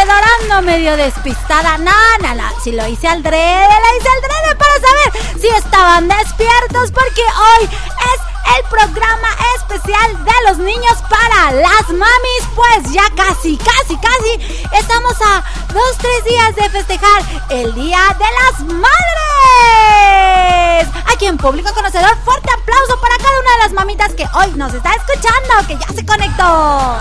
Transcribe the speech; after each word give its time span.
ando 0.00 0.62
medio 0.62 0.96
despistada. 0.96 1.78
No. 1.78 1.92
Si 2.62 2.72
lo 2.72 2.86
hice 2.86 3.08
al 3.08 3.22
drede, 3.22 3.68
lo 3.68 3.98
hice 3.98 4.08
al 4.08 4.20
drede 4.20 4.56
para 4.56 4.74
saber 4.74 5.12
si 5.40 5.46
estaban 5.48 6.08
despiertos, 6.08 6.90
porque 6.90 7.22
hoy 7.22 7.64
es 7.64 8.20
el 8.58 8.64
programa 8.68 9.28
especial 9.56 10.24
de 10.24 10.32
los 10.48 10.58
niños 10.58 10.94
para 11.08 11.52
las 11.52 11.88
mamis. 11.88 12.42
Pues 12.54 12.92
ya 12.92 13.04
casi, 13.16 13.56
casi, 13.56 13.96
casi 13.96 14.64
estamos 14.78 15.14
a 15.22 15.42
dos, 15.72 15.96
tres 15.98 16.24
días 16.24 16.56
de 16.56 16.68
festejar 16.70 17.22
el 17.50 17.74
Día 17.74 18.16
de 18.18 18.26
las 18.42 18.60
Madres. 18.60 18.98
Aquí 21.12 21.26
en 21.26 21.38
Público 21.38 21.72
Conocedor, 21.72 22.16
fuerte 22.24 22.50
aplauso 22.52 23.00
para 23.00 23.16
cada 23.16 23.40
una 23.40 23.50
de 23.52 23.58
las 23.62 23.72
mamitas 23.72 24.12
que 24.14 24.26
hoy 24.34 24.50
nos 24.56 24.74
está 24.74 24.92
escuchando, 24.94 25.66
que 25.66 25.76
ya 25.76 25.86
se 25.94 26.04
conectó. 26.04 26.98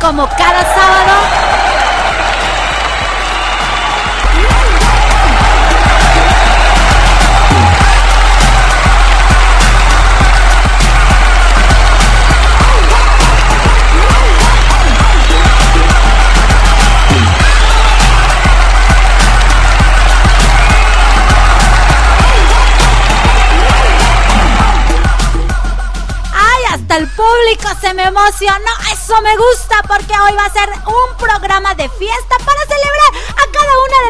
Como 0.00 0.26
cada 0.28 0.62
sábado 0.64 1.39
el 26.96 27.08
público 27.08 27.68
se 27.80 27.94
me 27.94 28.04
emocionó. 28.04 28.72
Eso 28.92 29.20
me 29.22 29.36
gusta 29.36 29.82
porque 29.86 30.12
hoy 30.18 30.32
va 30.34 30.46
a 30.46 30.52
ser 30.52 30.68
un 30.86 31.16
programa 31.16 31.74
de 31.74 31.88
fiesta 31.88 32.36
para 32.44 32.60
celebrar 32.62 32.99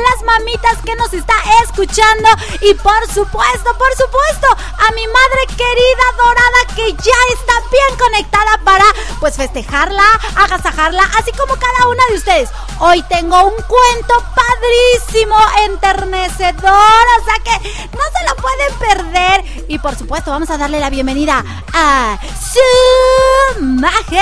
las 0.02 0.23
mamitas 0.25 0.79
que 0.85 0.97
nos 0.97 1.12
está 1.12 1.35
escuchando. 1.62 2.29
Y 2.61 2.75
por 2.75 3.06
supuesto, 3.06 3.76
por 3.79 3.93
supuesto, 3.97 4.47
a 4.79 4.93
mi 4.93 5.06
madre 5.06 5.47
querida 5.56 6.06
dorada 6.17 6.61
que 6.75 6.93
ya 6.93 7.20
está 7.35 7.55
bien 7.70 7.99
conectada 7.99 8.61
para 8.64 8.85
pues 9.19 9.37
festejarla, 9.37 10.05
agasajarla, 10.37 11.02
así 11.19 11.32
como 11.32 11.55
cada 11.56 11.88
una 11.88 12.05
de 12.08 12.14
ustedes. 12.17 12.50
Hoy 12.79 13.02
tengo 13.05 13.43
un 13.44 13.62
cuento 13.62 14.14
padrísimo, 14.35 15.37
enternecedor, 15.64 17.05
o 17.20 17.25
sea 17.25 17.38
que 17.44 17.58
no 17.97 18.05
se 18.17 18.25
lo 18.29 18.37
pueden 18.37 18.75
perder. 18.79 19.64
Y 19.69 19.79
por 19.79 19.97
supuesto, 19.97 20.31
vamos 20.31 20.50
a 20.50 20.58
darle 20.58 20.81
la 20.81 20.91
bienvenida 20.91 21.44
a 21.73 22.19
su 22.52 23.62
majestad. 23.62 24.20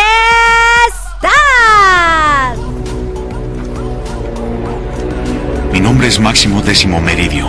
Mi 5.79 5.85
nombre 5.85 6.09
es 6.09 6.19
Máximo 6.19 6.61
Décimo 6.61 7.01
Meridio, 7.01 7.47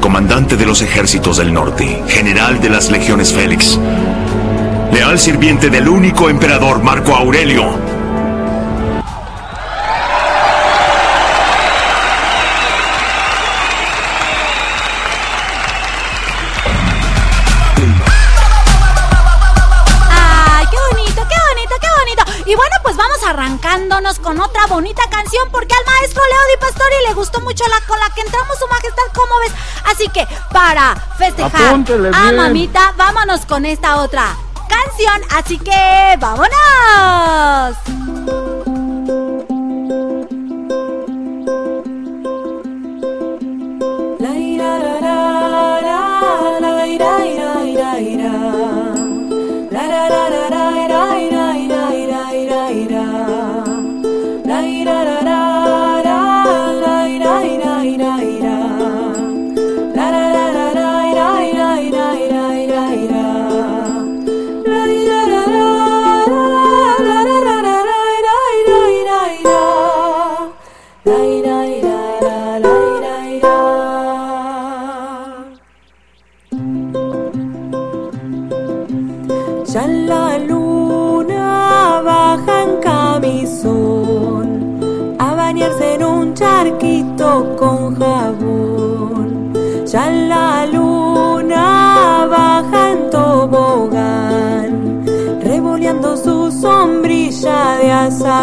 comandante 0.00 0.56
de 0.56 0.64
los 0.64 0.80
ejércitos 0.80 1.36
del 1.36 1.52
norte, 1.52 2.02
general 2.08 2.58
de 2.58 2.70
las 2.70 2.90
legiones 2.90 3.34
Félix, 3.34 3.78
leal 4.90 5.18
sirviente 5.18 5.68
del 5.68 5.86
único 5.86 6.30
emperador 6.30 6.82
Marco 6.82 7.14
Aurelio 7.14 7.99
arrancándonos 23.30 24.18
con 24.18 24.40
otra 24.40 24.66
bonita 24.66 25.02
canción 25.10 25.48
porque 25.50 25.74
al 25.74 25.84
maestro 25.86 26.22
Leo 26.26 26.40
Di 26.50 26.60
Pastori 26.60 26.94
le 27.08 27.14
gustó 27.14 27.40
mucho 27.40 27.64
la 27.68 27.80
con 27.86 27.98
la 27.98 28.10
que 28.14 28.22
entramos 28.22 28.58
su 28.58 28.66
majestad, 28.66 29.02
¿cómo 29.14 29.38
ves? 29.40 29.52
Así 29.90 30.08
que 30.08 30.26
para 30.52 30.96
festejar 31.16 31.74
a 32.12 32.32
mamita, 32.32 32.92
vámonos 32.96 33.46
con 33.46 33.64
esta 33.66 34.00
otra 34.00 34.36
canción, 34.68 35.20
así 35.30 35.58
que 35.58 36.16
vámonos. 36.18 37.76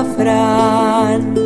De 0.04 1.37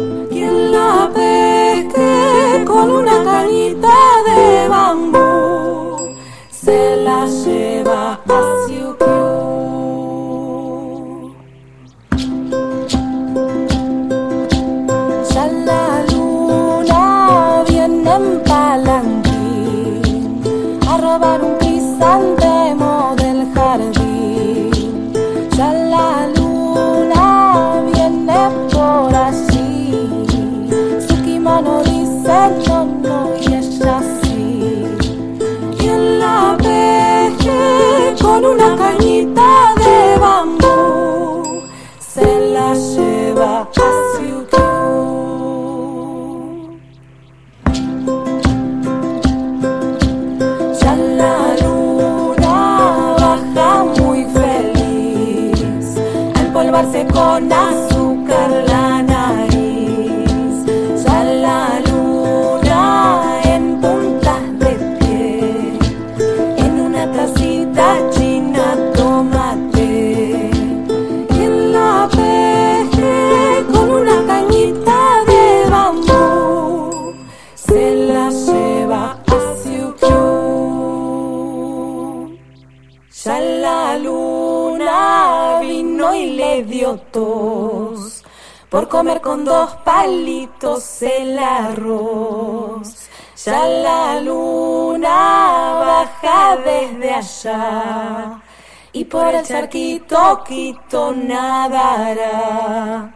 el 99.50 99.70
quito 99.70 101.14
nadará. 101.14 103.12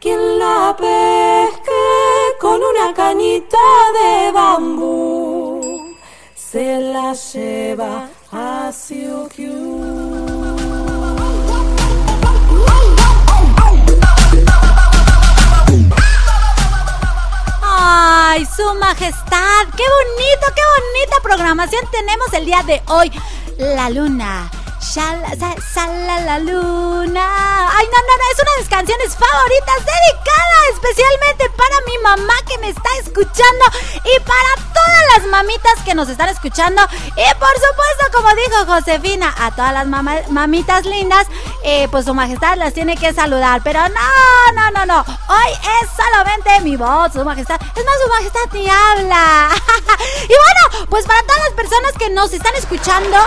Quien 0.00 0.38
la 0.38 0.74
pesque 0.76 1.70
con 2.40 2.60
una 2.60 2.92
cañita 2.92 3.58
de 3.94 4.32
bambú 4.32 5.94
se 6.34 6.80
la 6.80 7.12
lleva 7.12 8.08
a 8.32 8.72
Siukiu. 8.72 10.26
Ay, 17.62 18.44
su 18.46 18.74
majestad, 18.74 19.66
qué 19.76 19.84
bonito, 19.84 20.46
qué 20.56 20.62
bonita 20.74 21.16
programación 21.22 21.84
tenemos 21.92 22.32
el 22.32 22.44
día 22.44 22.62
de 22.64 22.82
hoy. 22.88 23.12
La 23.58 23.90
luna 23.90 24.50
Shala, 24.80 26.20
la 26.20 26.38
luna. 26.38 27.68
Ay, 27.76 27.86
no, 27.86 27.98
no, 27.98 28.16
no, 28.16 28.24
es 28.32 28.42
una 28.42 28.50
de 28.52 28.58
mis 28.60 28.68
canciones 28.68 29.14
favoritas, 29.14 29.76
dedicada 29.76 30.40
especialmente 30.72 31.50
para 31.50 31.80
mi 31.86 31.98
mamá 31.98 32.34
que 32.48 32.58
me 32.58 32.68
está 32.70 32.88
escuchando 33.00 33.64
y 34.04 34.20
para 34.20 34.72
todas 34.72 35.02
las 35.16 35.26
mamitas 35.26 35.74
que 35.84 35.94
nos 35.94 36.08
están 36.08 36.28
escuchando. 36.28 36.82
Y 36.92 37.34
por 37.38 37.52
supuesto, 37.52 38.06
como 38.12 38.28
dijo 38.34 38.66
Josefina, 38.66 39.34
a 39.38 39.50
todas 39.54 39.72
las 39.72 39.86
mamitas 40.30 40.86
lindas, 40.86 41.26
eh, 41.62 41.88
pues 41.90 42.06
su 42.06 42.14
majestad 42.14 42.56
las 42.56 42.72
tiene 42.72 42.96
que 42.96 43.12
saludar. 43.12 43.60
Pero 43.62 43.80
no, 43.88 44.52
no, 44.54 44.70
no, 44.70 44.86
no. 44.86 45.00
Hoy 45.28 45.52
es 45.82 45.90
solamente 45.96 46.60
mi 46.62 46.76
voz, 46.76 47.12
su 47.12 47.24
majestad. 47.24 47.60
Es 47.60 47.84
más, 47.84 47.94
su 48.02 48.08
majestad 48.08 48.52
ni 48.52 48.68
habla. 48.68 49.50
y 50.24 50.28
bueno, 50.28 50.86
pues 50.88 51.06
para 51.06 51.22
todas 51.22 51.42
las 51.44 51.52
personas 51.52 51.92
que 51.98 52.10
nos 52.10 52.32
están 52.32 52.54
escuchando, 52.54 53.18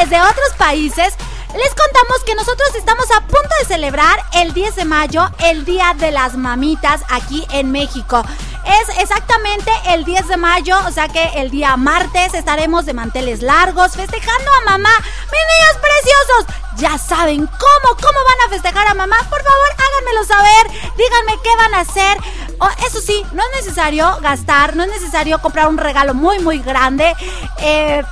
desde 0.00 0.20
otros 0.20 0.50
países, 0.58 1.14
les 1.54 1.68
contamos 1.68 2.24
que 2.26 2.34
nosotros 2.34 2.74
estamos 2.74 3.06
a 3.12 3.20
punto 3.20 3.48
de 3.60 3.66
celebrar 3.66 4.18
el 4.34 4.52
10 4.52 4.74
de 4.74 4.84
mayo, 4.84 5.28
el 5.38 5.64
Día 5.64 5.94
de 5.96 6.10
las 6.10 6.34
Mamitas, 6.34 7.02
aquí 7.08 7.46
en 7.52 7.70
México. 7.70 8.24
Es 8.64 8.98
exactamente 8.98 9.70
el 9.90 10.04
10 10.04 10.26
de 10.26 10.36
mayo, 10.36 10.76
o 10.86 10.90
sea 10.90 11.06
que 11.08 11.22
el 11.36 11.50
día 11.50 11.76
martes 11.76 12.34
estaremos 12.34 12.86
de 12.86 12.94
manteles 12.94 13.42
largos 13.42 13.92
festejando 13.92 14.50
a 14.62 14.70
mamá. 14.70 14.90
Mis 14.98 15.44
niños 15.52 15.78
preciosos, 15.80 16.56
ya 16.76 16.98
saben 16.98 17.46
cómo, 17.46 17.96
cómo 17.96 18.18
van 18.24 18.46
a 18.46 18.50
festejar 18.50 18.88
a 18.88 18.94
mamá. 18.94 19.16
Por 19.30 19.42
favor, 19.42 19.68
háganmelo 19.78 20.24
saber, 20.24 20.92
díganme 20.96 21.38
qué 21.42 21.56
van 21.56 21.74
a 21.74 21.80
hacer. 21.80 22.18
Oh, 22.58 22.86
eso 22.86 23.00
sí, 23.00 23.24
no 23.32 23.42
es 23.44 23.64
necesario 23.64 24.18
gastar, 24.22 24.74
no 24.74 24.82
es 24.82 24.90
necesario 24.90 25.40
comprar 25.40 25.68
un 25.68 25.78
regalo 25.78 26.14
muy, 26.14 26.38
muy 26.40 26.58
grande. 26.58 27.14
Eh, 27.58 28.02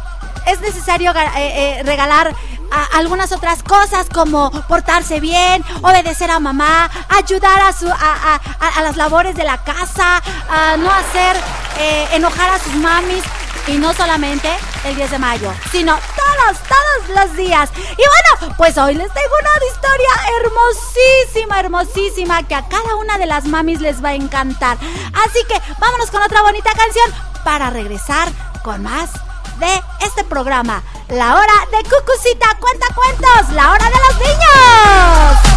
es 0.47 0.61
necesario 0.61 1.13
eh, 1.13 1.31
eh, 1.37 1.83
regalar 1.85 2.35
algunas 2.95 3.33
otras 3.33 3.63
cosas 3.63 4.07
como 4.09 4.51
portarse 4.63 5.21
bien, 5.21 5.63
obedecer 5.83 6.31
a 6.31 6.41
mamá, 6.41 6.91
ayudar 7.11 7.61
a, 7.61 7.73
su, 7.73 7.87
a, 7.87 8.41
las 8.83 8.97
labores 8.97 9.35
de 9.35 9.45
la 9.45 9.63
casa, 9.63 10.23
no 10.79 10.91
hacer 10.91 11.37
eh, 11.79 12.09
enojar 12.13 12.51
a 12.51 12.59
sus 12.59 12.75
mamis. 12.77 13.23
Y 13.69 13.75
no 13.79 13.93
solamente 13.93 14.49
el 14.85 14.97
10 14.97 15.13
de 15.13 15.19
mayo, 15.21 15.53
sino 15.71 15.95
todos, 15.95 16.59
todos 16.63 17.17
los 17.17 17.37
días. 17.37 17.71
Y 17.77 18.03
bueno, 18.43 18.55
pues 18.57 18.77
hoy 18.77 18.95
les 18.95 19.07
tengo 19.13 19.35
una 19.41 19.51
historia 19.71 20.09
hermosísima, 20.41 21.61
hermosísima, 21.61 22.43
que 22.43 22.57
a 22.57 22.67
cada 22.67 22.97
una 22.97 23.19
de 23.19 23.27
las 23.27 23.45
mamis 23.45 23.81
les 23.81 24.03
va 24.05 24.09
a 24.09 24.15
encantar. 24.15 24.79
Así 25.13 25.45
que 25.49 25.61
vámonos 25.79 26.11
con 26.11 26.23
otra 26.23 26.43
bonita 26.43 26.71
canción 26.73 27.09
para 27.45 27.71
regresar 27.71 28.27
con 28.65 28.83
más 28.83 29.11
de 29.63 29.83
este 30.05 30.25
programa. 30.25 30.83
La 31.09 31.37
hora 31.37 31.53
de 31.71 31.89
Cucucita 31.89 32.49
Cuenta 32.59 32.87
Cuentos, 32.95 33.55
la 33.55 33.71
hora 33.71 33.85
de 33.85 33.97
los 34.09 34.19
niños. 34.19 35.53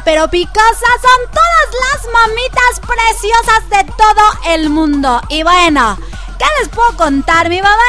Pero 0.00 0.28
picosa 0.28 0.90
son 1.02 1.30
todas 1.30 1.68
las 1.84 2.12
mamitas 2.12 2.80
preciosas 2.80 3.68
de 3.68 3.92
todo 3.92 4.54
el 4.54 4.70
mundo. 4.70 5.20
Y 5.28 5.42
bueno, 5.42 5.98
¿qué 6.38 6.46
les 6.60 6.68
puedo 6.68 6.96
contar? 6.96 7.48
Mi 7.48 7.60
mamá 7.60 7.82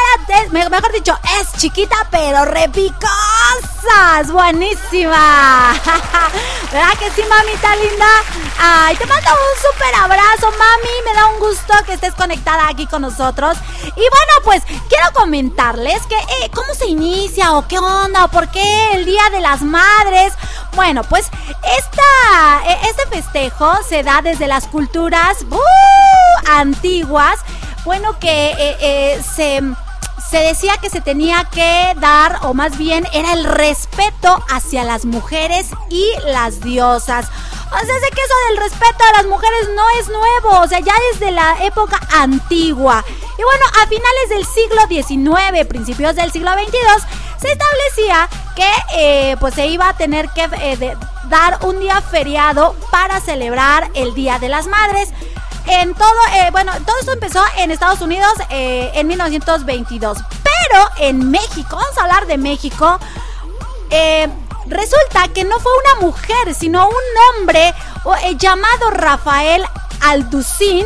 mejor 0.70 0.92
dicho, 0.92 1.18
es 1.40 1.54
chiquita 1.60 1.96
pero 2.12 2.46
repicosa. 2.46 4.22
Es 4.22 4.32
buenísima. 4.32 5.74
¿Verdad 6.72 6.98
que 6.98 7.12
sí, 7.12 7.22
mamita 7.28 7.76
linda? 7.76 8.08
Ay, 8.60 8.96
te 8.96 9.06
mando 9.06 9.30
un 9.32 9.72
súper 9.72 9.96
abrazo, 9.96 10.52
mami. 10.52 10.90
Me 11.06 11.14
da 11.14 11.28
un 11.28 11.40
gusto 11.40 11.74
que 11.86 11.94
estés 11.94 12.14
conectada 12.16 12.68
aquí 12.68 12.88
con 12.88 13.02
nosotros. 13.02 13.58
Y 13.84 13.92
bueno, 13.92 14.34
pues 14.44 14.64
quiero 14.90 15.12
comentarles 15.14 16.02
que 16.08 16.16
eh, 16.16 16.52
cómo 16.54 16.74
se 16.74 16.88
inicia 16.88 17.54
o 17.54 17.68
qué 17.68 17.78
onda 17.78 18.26
o 18.26 18.28
por 18.30 18.50
qué 18.50 18.94
el 18.94 19.06
Día 19.06 19.30
de 19.32 19.42
las 19.42 19.62
Madres. 19.62 20.34
Bueno, 20.76 21.04
pues 21.04 21.30
esta, 21.78 22.64
e, 22.68 22.90
este 22.90 23.06
festejo 23.08 23.72
se 23.88 24.04
da 24.04 24.22
desde 24.22 24.48
las 24.48 24.68
culturas 24.68 25.46
uh, 25.50 26.50
antiguas. 26.52 27.40
Bueno, 27.86 28.18
que 28.20 28.52
eh, 28.52 28.78
eh, 28.80 29.24
se 29.24 29.62
se 30.34 30.40
decía 30.40 30.78
que 30.82 30.90
se 30.90 31.00
tenía 31.00 31.44
que 31.52 31.94
dar, 32.00 32.40
o 32.42 32.56
más 32.56 32.76
bien 32.80 33.06
era 33.14 33.34
el 33.34 33.44
respeto 33.44 34.44
hacia 34.50 34.84
las 34.84 35.06
mujeres 35.06 35.70
y 35.90 36.06
las 36.26 36.60
diosas. 36.62 37.28
O 37.68 37.86
sea, 37.86 38.00
sé 38.00 38.10
que 38.10 38.22
eso 38.22 38.34
del 38.50 38.58
respeto 38.58 39.04
a 39.04 39.18
las 39.18 39.28
mujeres 39.28 39.70
no 39.76 39.84
es 40.00 40.08
nuevo, 40.08 40.60
o 40.60 40.68
sea, 40.68 40.80
ya 40.80 40.94
desde 41.12 41.30
la 41.30 41.64
época 41.64 42.00
antigua. 42.12 43.06
Y 43.38 43.44
bueno, 43.44 43.66
a 43.80 43.88
finales 43.88 44.30
del 44.30 44.46
siglo 44.46 44.88
XIX, 44.88 45.68
principios 45.68 46.16
del 46.16 46.32
siglo 46.32 46.52
XXII, 46.54 46.80
se 47.44 47.52
establecía 47.52 48.30
que 48.56 48.72
eh, 48.96 49.38
pues 49.38 49.54
se 49.54 49.68
iba 49.68 49.90
a 49.90 49.98
tener 49.98 50.30
que 50.30 50.44
eh, 50.44 50.98
dar 51.26 51.60
un 51.66 51.78
día 51.78 52.02
feriado 52.02 52.74
para 52.90 53.20
celebrar 53.20 53.92
el 53.96 54.14
Día 54.14 54.40
de 54.40 54.48
las 54.48 54.66
Madres 54.68 55.10
en 55.66 55.94
todo, 55.94 56.20
eh, 56.36 56.50
bueno, 56.52 56.72
todo 56.86 56.98
esto 57.00 57.12
empezó 57.12 57.44
en 57.58 57.72
Estados 57.72 58.00
Unidos 58.02 58.32
en 58.50 59.08
1922. 59.08 60.18
Pero 60.44 60.90
en 61.00 61.32
México, 61.32 61.76
vamos 61.76 61.98
a 61.98 62.04
hablar 62.04 62.28
de 62.28 62.38
México, 62.38 63.00
resulta 64.68 65.28
que 65.34 65.44
no 65.44 65.58
fue 65.60 65.72
una 65.86 66.06
mujer, 66.06 66.54
sino 66.54 66.88
un 66.88 67.40
hombre 67.40 67.74
llamado 68.38 68.90
Rafael 68.92 69.64
Alducín, 70.02 70.86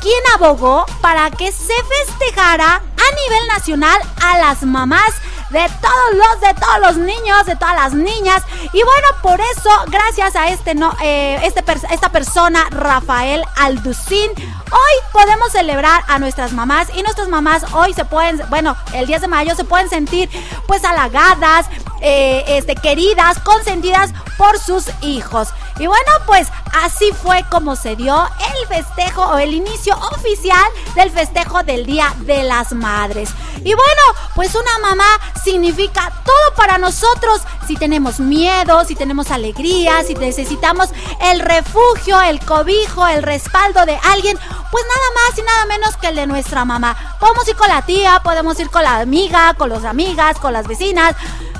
quien 0.00 0.22
abogó 0.34 0.84
para 1.00 1.30
que 1.30 1.50
se 1.52 1.74
festejara 1.84 2.74
a 2.76 3.28
nivel 3.28 3.46
nacional 3.48 4.00
a 4.22 4.38
las 4.38 4.62
mamás 4.62 5.14
de 5.50 5.68
todos 5.80 6.14
los, 6.14 6.40
de 6.40 6.54
todos 6.54 6.80
los 6.80 6.96
niños, 6.96 7.46
de 7.46 7.56
todas 7.56 7.74
las 7.74 7.92
niñas. 7.92 8.42
Y 8.72 8.82
bueno, 8.82 9.08
por 9.22 9.40
eso, 9.40 9.70
gracias 9.88 10.36
a 10.36 10.48
este, 10.48 10.74
no, 10.74 10.94
eh, 11.02 11.40
este 11.42 11.64
esta 11.90 12.10
persona, 12.10 12.64
Rafael 12.70 13.42
Alducín, 13.56 14.30
hoy 14.38 14.92
podemos 15.12 15.52
celebrar 15.52 16.02
a 16.08 16.18
nuestras 16.18 16.52
mamás 16.52 16.88
y 16.94 17.02
nuestras 17.02 17.28
mamás 17.28 17.64
hoy 17.72 17.92
se 17.94 18.04
pueden, 18.04 18.40
bueno, 18.48 18.76
el 18.92 19.06
10 19.06 19.22
de 19.22 19.28
mayo 19.28 19.54
se 19.54 19.64
pueden 19.64 19.88
sentir 19.88 20.28
pues 20.66 20.84
halagadas, 20.84 21.66
eh, 22.00 22.44
este, 22.48 22.74
queridas, 22.76 23.38
consentidas 23.40 24.12
por 24.38 24.58
sus 24.58 24.86
hijos. 25.02 25.48
Y 25.78 25.86
bueno, 25.86 26.12
pues 26.26 26.48
así 26.82 27.10
fue 27.12 27.44
como 27.50 27.76
se 27.76 27.96
dio 27.96 28.28
el 28.54 28.68
festejo 28.68 29.22
o 29.22 29.38
el 29.38 29.54
inicio 29.54 29.96
oficial 30.12 30.66
del 30.94 31.10
festejo 31.10 31.62
del 31.62 31.86
Día 31.86 32.14
de 32.18 32.42
las 32.42 32.72
Madres. 32.72 33.30
Y 33.64 33.74
bueno, 33.74 34.02
pues 34.34 34.54
una 34.54 34.78
mamá 34.78 35.06
significa 35.42 36.12
todo 36.24 36.54
para 36.56 36.78
nosotros. 36.78 37.42
Si 37.66 37.76
tenemos 37.76 38.20
miedo, 38.20 38.84
si 38.84 38.94
tenemos 38.94 39.30
alegría, 39.30 40.02
si 40.04 40.14
necesitamos 40.14 40.90
el 41.20 41.40
refugio, 41.40 42.20
el 42.20 42.40
cobijo, 42.40 43.06
el 43.06 43.22
respaldo 43.22 43.86
de 43.86 43.98
alguien, 44.10 44.38
pues 44.70 44.84
nada 44.84 45.06
más 45.14 45.38
y 45.38 45.42
nada 45.42 45.66
menos 45.66 45.96
que 45.96 46.08
el 46.08 46.16
de 46.16 46.26
nuestra 46.26 46.64
mamá. 46.64 46.96
Podemos 47.18 47.46
ir 47.48 47.56
con 47.56 47.68
la 47.68 47.82
tía, 47.82 48.20
podemos 48.22 48.58
ir 48.60 48.70
con 48.70 48.82
la 48.82 49.00
amiga, 49.00 49.54
con 49.54 49.68
las 49.68 49.84
amigas, 49.84 50.38
con 50.38 50.52
las 50.52 50.66
vecinas, 50.66 51.14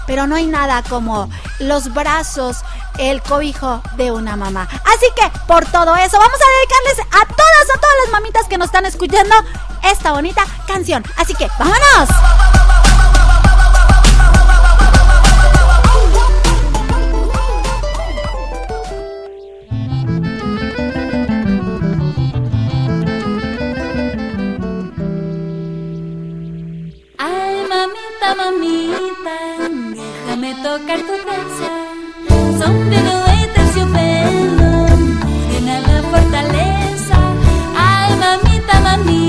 pero 0.06 0.26
no 0.26 0.36
hay 0.36 0.46
nada 0.46 0.82
como 0.88 1.28
los 1.60 1.92
brazos, 1.92 2.58
el 2.98 3.22
cobijo 3.22 3.82
de 3.96 4.10
una 4.10 4.36
mamá. 4.36 4.68
Así 4.84 5.06
que 5.14 5.30
por 5.46 5.64
todo 5.66 5.94
eso 5.96 6.18
vamos 6.18 6.38
a 6.40 6.50
dedicarles 6.58 7.06
a 7.12 7.26
todas, 7.26 7.76
a 7.76 7.80
todas 7.80 7.96
las 8.04 8.12
mamitas 8.12 8.46
que 8.48 8.58
nos 8.58 8.66
están 8.66 8.86
escuchando 8.86 9.34
esta 9.82 10.12
bonita 10.12 10.44
canción. 10.66 11.04
Así 11.16 11.34
que 11.34 11.48
vámonos. 11.58 12.79
Tocar 30.70 30.98
tu 30.98 31.16
casa. 31.28 31.68
Son 32.58 32.74
de 32.90 32.98
terciopelo, 33.54 34.70
morena 35.18 35.74
la 35.88 35.98
fortaleza. 36.10 37.16
Ay, 37.76 38.10
mamita, 38.24 38.74
mamita, 38.88 39.19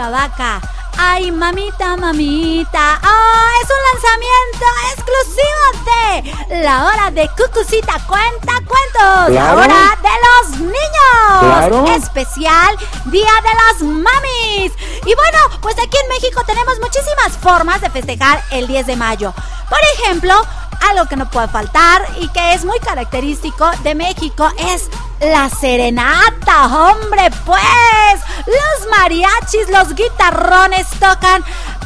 Yavaca. 0.00 0.62
Ay, 0.96 1.30
mamita, 1.30 1.94
mamita. 1.94 2.98
¡Ah! 3.02 3.50
es 3.62 3.68
un 3.68 3.82
lanzamiento 3.92 4.66
exclusivo 4.94 5.64
de 6.48 6.62
la 6.62 6.86
hora 6.86 7.10
de 7.10 7.28
Cucucita 7.36 8.00
Cuenta 8.06 8.54
Cuentos. 8.66 9.34
La 9.34 9.54
hora 9.54 9.98
de 10.00 10.14
los 10.24 10.60
niños. 10.60 11.96
Especial 12.02 12.78
Día 13.06 13.30
de 13.42 13.50
las 13.62 13.82
Mamis. 13.82 14.72
Y 15.04 15.14
bueno, 15.14 15.38
pues 15.60 15.74
aquí 15.78 15.98
en 16.02 16.08
México 16.08 16.42
tenemos 16.46 16.80
muchísimas 16.80 17.36
formas 17.38 17.82
de 17.82 17.90
festejar 17.90 18.42
el 18.52 18.68
10 18.68 18.86
de 18.86 18.96
mayo. 18.96 19.34
Por 19.68 19.80
ejemplo, 19.94 20.34
algo 20.90 21.06
que 21.06 21.16
no 21.16 21.28
puede 21.30 21.48
faltar 21.48 22.02
y 22.20 22.28
que 22.28 22.54
es 22.54 22.64
muy 22.64 22.78
característico 22.80 23.70
de 23.82 23.94
México 23.94 24.50
es 24.58 24.88
la 25.20 25.48
serenata, 25.48 26.66
hombre, 26.66 27.30
pues. 27.44 28.20
Los 28.46 28.90
mariachis, 28.90 29.68
los 29.70 29.94
guitarrones 29.94 30.88
tocan 30.98 31.44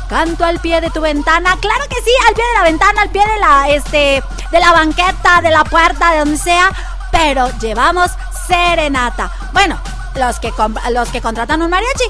canto 0.09 0.45
al 0.45 0.59
pie 0.61 0.81
de 0.81 0.91
tu 0.91 1.01
ventana. 1.01 1.57
Claro 1.61 1.85
que 1.89 1.97
sí, 1.97 2.11
al 2.29 2.35
pie 2.35 2.45
de 2.45 2.55
la 2.55 2.63
ventana, 2.63 3.03
al 3.03 3.11
pie 3.11 3.23
de 3.27 3.41
la 3.41 3.69
este 3.69 4.23
de 4.51 4.61
la 4.61 4.73
banqueta, 4.73 5.41
de 5.43 5.51
la 5.51 5.65
puerta, 5.65 6.13
de 6.13 6.19
donde 6.21 6.39
sea, 6.39 6.71
pero 7.11 7.49
llevamos 7.59 8.11
serenata. 8.47 9.31
Bueno, 9.53 9.79
los 10.17 10.39
que 10.39 10.53
los 10.91 11.09
que 11.09 11.21
contratan 11.21 11.63
un 11.63 11.71
mariachi. 11.71 12.05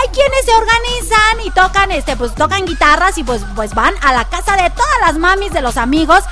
Hay 0.00 0.08
quienes 0.08 0.44
se 0.44 0.52
organizan 0.52 1.40
y 1.44 1.50
tocan 1.50 1.90
este 1.90 2.16
pues 2.16 2.34
tocan 2.34 2.64
guitarras 2.64 3.18
y 3.18 3.24
pues 3.24 3.42
pues 3.54 3.74
van 3.74 3.94
a 4.02 4.12
la 4.12 4.24
casa 4.24 4.56
de 4.56 4.70
todas 4.70 5.00
las 5.00 5.16
mamis 5.18 5.52
de 5.52 5.62
los 5.62 5.76
amigos 5.76 6.24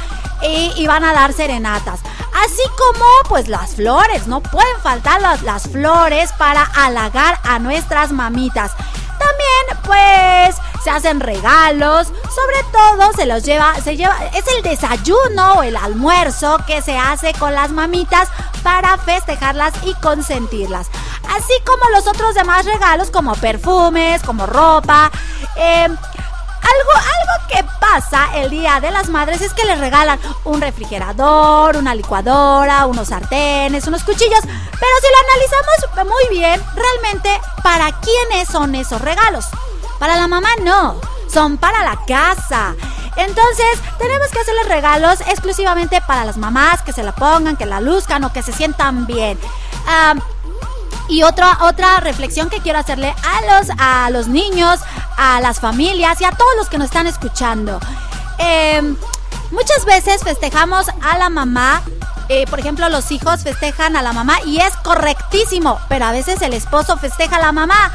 y, 0.46 0.86
van 0.86 1.04
a 1.04 1.12
dar 1.12 1.32
serenatas. 1.32 2.00
Así 2.44 2.62
como 2.76 3.06
pues 3.28 3.48
las 3.48 3.76
flores, 3.76 4.26
no 4.26 4.40
pueden 4.42 4.80
faltar 4.82 5.20
las, 5.22 5.42
las 5.42 5.68
flores 5.68 6.32
para 6.36 6.62
halagar 6.62 7.38
a 7.44 7.58
nuestras 7.58 8.12
mamitas. 8.12 8.72
También 9.18 9.82
pues 9.84 10.56
se 10.82 10.90
hacen 10.90 11.20
regalos, 11.20 12.08
sobre 12.08 12.62
todo 12.72 13.12
se 13.14 13.24
los 13.24 13.42
lleva, 13.42 13.74
se 13.80 13.96
lleva, 13.96 14.16
es 14.34 14.44
el 14.56 14.62
desayuno 14.62 15.54
o 15.54 15.62
el 15.62 15.76
almuerzo 15.76 16.58
que 16.66 16.82
se 16.82 16.98
hace 16.98 17.32
con 17.34 17.54
las 17.54 17.70
mamitas 17.70 18.28
para 18.62 18.98
festejarlas 18.98 19.72
y 19.84 19.94
consentirlas. 19.94 20.88
Así 21.36 21.52
como 21.66 21.90
los 21.90 22.06
otros 22.06 22.34
demás 22.34 22.64
regalos 22.64 23.10
como 23.10 23.34
perfumes, 23.34 24.22
como 24.22 24.46
ropa, 24.46 25.10
eh, 25.56 25.88
algo, 26.64 26.92
algo 26.92 27.48
que 27.48 27.64
pasa 27.80 28.28
el 28.36 28.50
Día 28.50 28.80
de 28.80 28.90
las 28.90 29.08
Madres 29.08 29.40
es 29.40 29.52
que 29.52 29.64
les 29.64 29.78
regalan 29.78 30.18
un 30.44 30.60
refrigerador, 30.60 31.76
una 31.76 31.94
licuadora, 31.94 32.86
unos 32.86 33.08
sartenes, 33.08 33.86
unos 33.86 34.04
cuchillos. 34.04 34.40
Pero 34.42 34.92
si 35.00 35.08
lo 35.10 35.18
analizamos 35.28 35.74
muy 36.06 36.38
bien, 36.38 36.60
realmente, 36.74 37.40
¿para 37.62 37.92
quiénes 38.00 38.48
son 38.48 38.74
esos 38.74 39.00
regalos? 39.00 39.46
Para 39.98 40.16
la 40.16 40.28
mamá 40.28 40.48
no, 40.62 41.00
son 41.28 41.58
para 41.58 41.82
la 41.82 41.98
casa. 42.06 42.74
Entonces, 43.16 43.80
tenemos 43.98 44.28
que 44.28 44.40
hacerles 44.40 44.68
regalos 44.68 45.20
exclusivamente 45.22 46.00
para 46.06 46.24
las 46.24 46.36
mamás, 46.36 46.82
que 46.82 46.92
se 46.92 47.02
la 47.02 47.12
pongan, 47.12 47.56
que 47.56 47.66
la 47.66 47.80
luzcan 47.80 48.24
o 48.24 48.32
que 48.32 48.42
se 48.42 48.52
sientan 48.52 49.06
bien. 49.06 49.38
Y 51.08 51.22
otra, 51.22 51.58
otra 51.62 52.00
reflexión 52.00 52.48
que 52.48 52.60
quiero 52.60 52.78
hacerle 52.78 53.08
a 53.08 53.58
los, 53.58 53.68
a 53.78 54.10
los 54.10 54.26
niños, 54.26 54.80
a 55.16 55.40
las 55.40 55.60
familias 55.60 56.20
y 56.20 56.24
a 56.24 56.30
todos 56.30 56.56
los 56.56 56.68
que 56.68 56.78
nos 56.78 56.86
están 56.86 57.06
escuchando. 57.06 57.78
Em, 58.38 58.96
muchas 59.50 59.84
veces 59.84 60.22
festejamos 60.22 60.86
a 61.02 61.18
la 61.18 61.28
mamá 61.28 61.82
eh, 62.28 62.46
por 62.48 62.58
ejemplo, 62.58 62.88
los 62.88 63.10
hijos 63.10 63.42
festejan 63.42 63.96
a 63.96 64.02
la 64.02 64.12
mamá 64.12 64.38
y 64.46 64.58
es 64.58 64.74
correctísimo, 64.78 65.78
pero 65.88 66.06
a 66.06 66.12
veces 66.12 66.40
el 66.40 66.54
esposo 66.54 66.96
festeja 66.96 67.36
a 67.36 67.40
la 67.40 67.52
mamá. 67.52 67.92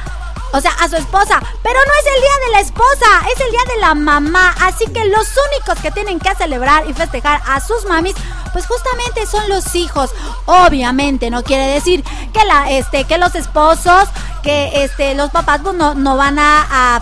O 0.51 0.62
sea, 0.62 0.71
a 0.71 0.89
su 0.89 0.95
esposa. 0.95 1.41
Pero 1.63 1.79
no 1.79 1.93
es 1.99 2.15
el 2.15 2.21
día 2.21 2.45
de 2.45 2.51
la 2.51 2.59
esposa, 2.62 3.29
es 3.33 3.39
el 3.41 3.51
día 3.51 3.73
de 3.73 3.81
la 3.81 3.95
mamá. 3.95 4.55
Así 4.62 4.85
que 4.88 5.05
los 5.05 5.27
únicos 5.51 5.79
que 5.81 5.91
tienen 5.91 6.19
que 6.19 6.33
celebrar 6.35 6.89
y 6.89 6.93
festejar 6.93 7.41
a 7.47 7.59
sus 7.59 7.85
mamis 7.85 8.15
pues 8.51 8.65
justamente 8.65 9.25
son 9.25 9.47
los 9.49 9.75
hijos. 9.75 10.12
Obviamente 10.45 11.29
no 11.29 11.43
quiere 11.43 11.67
decir 11.67 12.03
que 12.33 12.43
la 12.45 12.71
este 12.71 13.03
que 13.03 13.17
los 13.17 13.35
esposos 13.35 14.09
que 14.41 14.84
este 14.84 15.15
los 15.15 15.32
papás 15.32 15.62
pues, 15.63 15.75
no, 15.75 15.93
no 15.93 16.17
van 16.17 16.39
a, 16.39 16.95
a, 16.95 17.02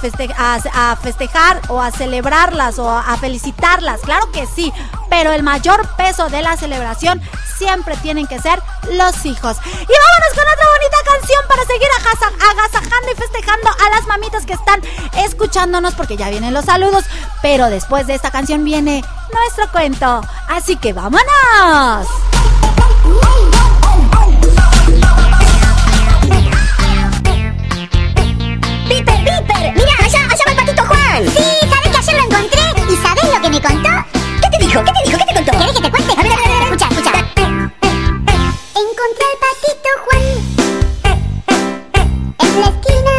festejar 0.97 1.61
o 1.69 1.81
a 1.81 1.91
celebrarlas 1.91 2.79
o 2.79 2.89
a 2.89 3.17
felicitarlas, 3.17 4.01
claro 4.01 4.31
que 4.31 4.45
sí, 4.45 4.73
pero 5.09 5.31
el 5.31 5.43
mayor 5.43 5.87
peso 5.95 6.29
de 6.29 6.41
la 6.41 6.57
celebración 6.57 7.21
siempre 7.57 7.95
tienen 7.97 8.27
que 8.27 8.39
ser 8.39 8.61
los 8.91 9.25
hijos. 9.25 9.57
Y 9.63 9.71
vámonos 9.71 10.33
con 10.35 10.43
otra 10.43 10.65
bonita 10.77 10.97
canción 11.05 11.41
para 11.47 11.65
seguir 11.65 11.87
agasajando 12.51 13.11
y 13.11 13.15
festejando 13.15 13.69
a 13.69 13.89
las 13.95 14.07
mamitas 14.07 14.45
que 14.45 14.53
están 14.53 14.81
escuchándonos 15.17 15.95
porque 15.95 16.17
ya 16.17 16.29
vienen 16.29 16.53
los 16.53 16.65
saludos, 16.65 17.05
pero 17.41 17.69
después 17.69 18.07
de 18.07 18.15
esta 18.15 18.31
canción 18.31 18.63
viene 18.63 19.03
nuestro 19.33 19.71
cuento. 19.71 20.21
Así 20.47 20.77
que 20.77 20.93
vámonos. 20.93 22.07
¡Piper! 29.23 29.73
¡Mira, 29.75 29.93
allá, 29.99 30.19
allá 30.19 30.43
va 30.45 30.51
el 30.51 30.57
patito 30.57 30.83
Juan! 30.85 31.23
Sí, 31.35 31.43
¿sabes 31.69 31.89
que 31.91 31.97
ayer 31.97 32.15
lo 32.15 32.23
encontré? 32.23 32.61
¿Y 32.91 32.95
sabes 32.97 33.25
lo 33.33 33.41
que 33.41 33.49
me 33.49 33.61
contó? 33.61 33.89
¿Qué 34.41 34.49
te 34.57 34.65
dijo? 34.65 34.83
¿Qué 34.83 34.91
te 34.91 35.01
dijo? 35.09 35.17
¿Qué 35.17 35.25
te 35.25 35.33
contó? 35.33 35.51
¿Quieres 35.51 35.75
que 35.75 35.81
te 35.81 35.91
cuente? 35.91 36.13
A 36.13 36.23
ver, 36.23 36.31
a 36.31 36.35
ver, 36.35 36.45
a 36.45 36.49
ver, 36.49 36.63
escucha, 36.63 36.87
escucha. 36.89 37.11
Encontré 38.83 39.25
al 39.31 39.37
patito 39.43 39.89
Juan 40.05 40.23
en 42.39 42.61
la 42.61 42.67
esquina 42.67 43.16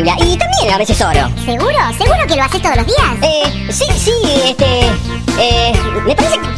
Biblia 0.00 0.16
y 0.18 0.36
también 0.38 0.72
a 0.72 0.78
veces 0.78 0.98
oro. 1.02 1.28
¿Seguro? 1.44 1.78
¿Seguro 1.98 2.26
que 2.26 2.36
lo 2.36 2.42
haces 2.42 2.62
todos 2.62 2.76
los 2.76 2.86
días? 2.86 3.16
Eh, 3.20 3.68
sí, 3.70 3.84
sí, 3.98 4.12
este. 4.44 4.86
Eh, 5.38 5.72
me 6.06 6.16
parece 6.16 6.38
que. 6.38 6.48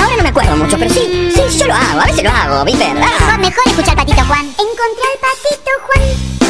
Ahora 0.00 0.16
no 0.16 0.22
me 0.22 0.28
acuerdo 0.28 0.56
mucho, 0.56 0.78
pero 0.78 0.92
sí, 0.92 1.32
sí, 1.34 1.58
yo 1.58 1.66
lo 1.66 1.74
hago, 1.74 2.00
a 2.00 2.06
veces 2.06 2.22
lo 2.22 2.30
hago, 2.30 2.64
¿viste? 2.64 2.84
Mejor, 2.94 3.20
¿verdad? 3.20 3.38
mejor 3.38 3.62
escuchar 3.66 3.96
Patito 3.96 4.24
Juan. 4.24 4.46
Encontré 4.46 5.04
al 5.12 5.18
Patito 5.20 5.70
Juan 5.86 6.45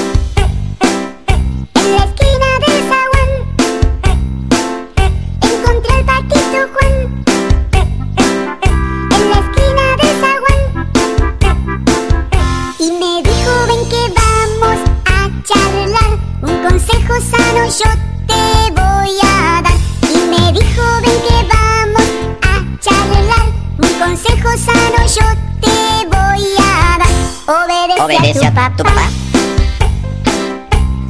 yo 17.79 17.91
te 18.27 18.71
voy 18.71 19.19
a 19.23 19.61
dar. 19.63 19.75
Y 20.03 20.19
me 20.31 20.53
dijo, 20.53 20.83
ven 21.03 21.21
que 21.27 21.39
vamos 21.53 22.09
a 22.43 22.81
charlar. 22.81 23.47
Un 23.77 23.93
consejo 23.99 24.49
sano 24.57 25.01
yo 25.07 25.27
te 25.61 26.07
voy 26.07 26.45
a 26.59 26.99
dar. 26.99 27.65
Obedece, 27.65 28.03
Obedece 28.03 28.47
a 28.47 28.71
tu 28.77 28.83
papá. 28.83 29.09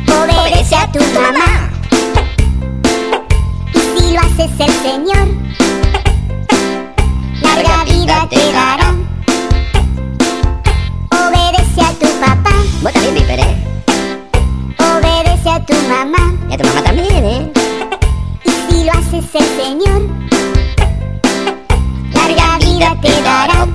Obedece 0.08 0.76
a 0.76 0.90
tu 0.90 0.98
mamá. 1.14 1.70
Y 3.72 3.78
si 3.78 4.12
lo 4.12 4.20
haces 4.20 4.50
el 4.58 4.72
Señor, 4.82 5.28
larga 7.42 7.84
vida 7.84 8.26
te 8.28 8.52
dará. 8.52 8.94
Obedece 11.10 11.80
a 11.80 11.92
tu 11.92 12.08
papá. 12.20 12.54
Vos 12.82 12.92
también, 12.92 13.40
a 13.40 13.65
tu 15.66 15.74
mamá. 15.88 16.34
Y 16.48 16.54
a 16.54 16.58
tu 16.58 16.64
mamá 16.64 16.82
también, 16.82 17.24
¿eh? 17.24 17.52
Y 18.44 18.50
si 18.50 18.84
lo 18.84 18.92
haces 18.92 19.24
el 19.34 19.64
Señor, 19.64 20.02
larga 22.12 22.58
vida 22.58 22.96
te 23.00 23.22
dará. 23.22 23.66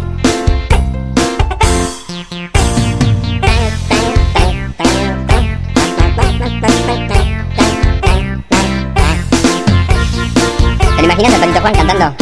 ¿Te 10.96 11.02
lo 11.02 11.14
imaginas 11.14 11.34
a 11.34 11.40
Patito 11.40 11.62
Juan 11.62 11.74
cantando? 11.74 12.21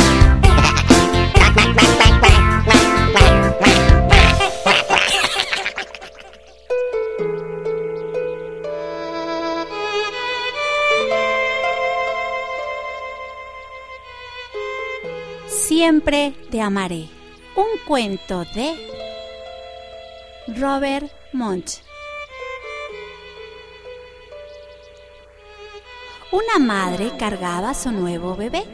Te 16.10 16.60
amaré. 16.60 17.08
Un 17.56 17.68
cuento 17.86 18.44
de 18.56 18.76
Robert 20.58 21.06
Munch. 21.34 21.84
Una 26.32 26.66
madre 26.66 27.16
cargaba 27.16 27.76
su 27.76 27.92
nuevo 27.92 28.36
bebé 28.36 28.66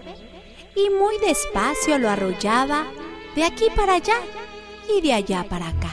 y 0.77 0.89
muy 0.91 1.17
despacio 1.17 1.97
lo 1.97 2.09
arrollaba 2.09 2.85
de 3.35 3.43
aquí 3.43 3.65
para 3.75 3.95
allá 3.95 4.15
y 4.95 5.01
de 5.01 5.11
allá 5.11 5.45
para 5.49 5.67
acá. 5.67 5.91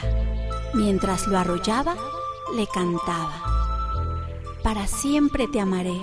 Mientras 0.73 1.27
lo 1.27 1.37
arrollaba, 1.37 1.97
le 2.55 2.65
cantaba. 2.67 3.43
Para 4.63 4.87
siempre 4.87 5.49
te 5.49 5.59
amaré, 5.59 5.99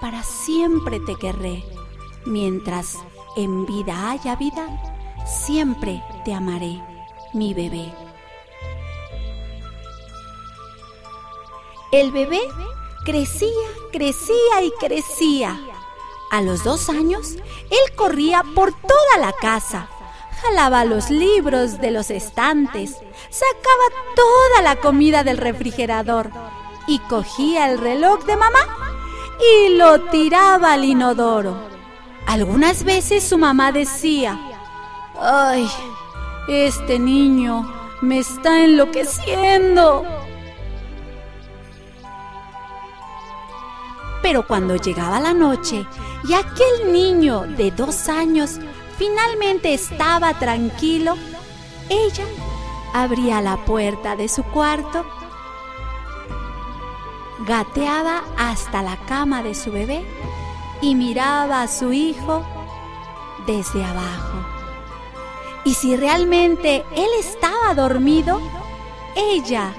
para 0.00 0.22
siempre 0.22 1.00
te 1.00 1.16
querré. 1.16 1.62
Mientras 2.24 2.96
en 3.36 3.66
vida 3.66 4.10
haya 4.10 4.36
vida, 4.36 4.66
siempre 5.26 6.02
te 6.24 6.34
amaré, 6.34 6.82
mi 7.32 7.54
bebé. 7.54 7.92
El 11.92 12.12
bebé 12.12 12.40
crecía, 13.04 13.48
crecía 13.92 14.62
y 14.62 14.70
crecía. 14.78 15.58
A 16.30 16.42
los 16.42 16.62
dos 16.62 16.88
años, 16.88 17.34
él 17.70 17.96
corría 17.96 18.44
por 18.54 18.72
toda 18.72 19.18
la 19.18 19.32
casa, 19.32 19.88
jalaba 20.40 20.84
los 20.84 21.10
libros 21.10 21.80
de 21.80 21.90
los 21.90 22.10
estantes, 22.10 22.92
sacaba 23.30 24.14
toda 24.14 24.62
la 24.62 24.76
comida 24.76 25.24
del 25.24 25.38
refrigerador 25.38 26.30
y 26.86 27.00
cogía 27.00 27.70
el 27.70 27.78
reloj 27.78 28.24
de 28.24 28.36
mamá 28.36 28.60
y 29.40 29.70
lo 29.70 30.02
tiraba 30.02 30.74
al 30.74 30.84
inodoro. 30.84 31.69
Algunas 32.30 32.84
veces 32.84 33.24
su 33.24 33.38
mamá 33.38 33.72
decía, 33.72 34.38
¡ay! 35.20 35.68
Este 36.46 36.96
niño 36.96 37.68
me 38.02 38.20
está 38.20 38.62
enloqueciendo. 38.62 40.04
Pero 44.22 44.46
cuando 44.46 44.76
llegaba 44.76 45.18
la 45.18 45.34
noche 45.34 45.84
y 46.22 46.34
aquel 46.34 46.92
niño 46.92 47.40
de 47.56 47.72
dos 47.72 48.08
años 48.08 48.60
finalmente 48.96 49.74
estaba 49.74 50.32
tranquilo, 50.34 51.16
ella 51.88 52.26
abría 52.94 53.40
la 53.40 53.56
puerta 53.64 54.14
de 54.14 54.28
su 54.28 54.44
cuarto, 54.44 55.04
gateaba 57.44 58.22
hasta 58.38 58.84
la 58.84 58.96
cama 58.98 59.42
de 59.42 59.56
su 59.56 59.72
bebé 59.72 60.06
y 60.80 60.94
miraba 60.94 61.62
a 61.62 61.68
su 61.68 61.92
hijo 61.92 62.44
desde 63.46 63.84
abajo. 63.84 64.38
Y 65.64 65.74
si 65.74 65.96
realmente 65.96 66.84
él 66.96 67.08
estaba 67.18 67.74
dormido, 67.74 68.40
ella, 69.14 69.72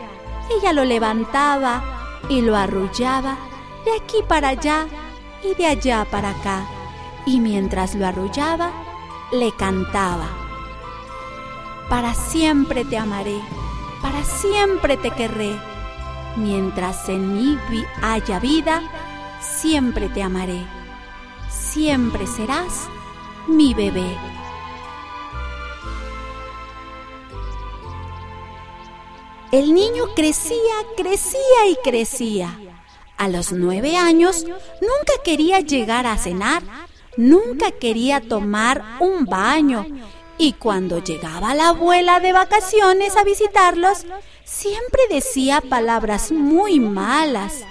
ella 0.50 0.74
lo 0.74 0.86
levantaba 0.86 1.84
y 2.30 2.42
lo 2.42 2.56
arrullaba 2.56 3.38
de 3.86 3.96
aquí 3.96 4.18
para 4.28 4.50
allá 4.50 4.86
y 5.44 5.56
de 5.56 5.68
allá 5.68 6.06
para 6.10 6.32
acá. 6.32 6.66
Y 7.26 7.40
mientras 7.40 7.96
lo 7.96 8.06
arrullaba, 8.06 8.72
le 9.32 9.52
cantaba. 9.56 10.28
Para 11.90 12.14
siempre 12.14 12.86
te 12.86 12.98
amaré, 12.98 13.40
para 14.02 14.24
siempre 14.24 14.98
te 14.98 15.12
querré. 15.12 15.60
Mientras 16.38 17.10
en 17.10 17.34
mí 17.34 17.58
haya 18.02 18.40
vida, 18.40 18.82
siempre 19.42 20.08
te 20.10 20.24
amaré. 20.24 20.81
Siempre 21.72 22.28
serás 22.28 22.90
mi 23.48 23.74
bebé. 23.74 24.18
El 29.54 29.74
niño 29.74 30.14
crecía, 30.14 30.58
crecía 30.98 31.68
y 31.70 31.78
crecía. 31.82 32.60
A 33.18 33.30
los 33.30 33.54
nueve 33.54 33.96
años 33.96 34.44
nunca 34.46 35.14
quería 35.24 35.62
llegar 35.62 36.08
a 36.08 36.18
cenar, 36.18 36.62
nunca 37.16 37.72
quería 37.72 38.20
tomar 38.20 38.84
un 39.00 39.24
baño. 39.24 39.86
Y 40.38 40.54
cuando 40.54 41.02
llegaba 41.02 41.56
la 41.56 41.70
abuela 41.70 42.20
de 42.20 42.34
vacaciones 42.34 43.16
a 43.16 43.24
visitarlos, 43.24 44.06
siempre 44.44 45.04
decía 45.10 45.62
palabras 45.62 46.34
muy 46.34 46.82
malas. 46.82 47.64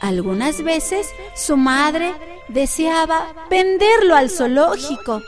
Algunas 0.00 0.62
veces 0.62 1.10
su 1.34 1.58
madre 1.58 2.14
deseaba 2.48 3.46
venderlo 3.50 4.14
al 4.16 4.30
zoológico. 4.30 5.22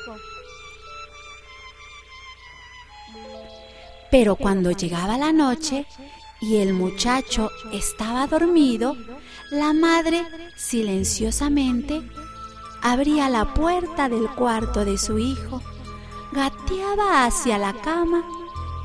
Pero 4.10 4.36
cuando 4.36 4.70
llegaba 4.70 5.18
la 5.18 5.32
noche 5.32 5.86
y 6.40 6.56
el 6.58 6.72
muchacho 6.72 7.50
estaba 7.72 8.26
dormido, 8.26 8.96
la 9.50 9.72
madre 9.72 10.24
silenciosamente 10.56 12.02
abría 12.82 13.28
la 13.28 13.52
puerta 13.52 14.08
del 14.08 14.28
cuarto 14.30 14.84
de 14.84 14.96
su 14.96 15.18
hijo, 15.18 15.62
gateaba 16.32 17.24
hacia 17.24 17.58
la 17.58 17.72
cama 17.72 18.24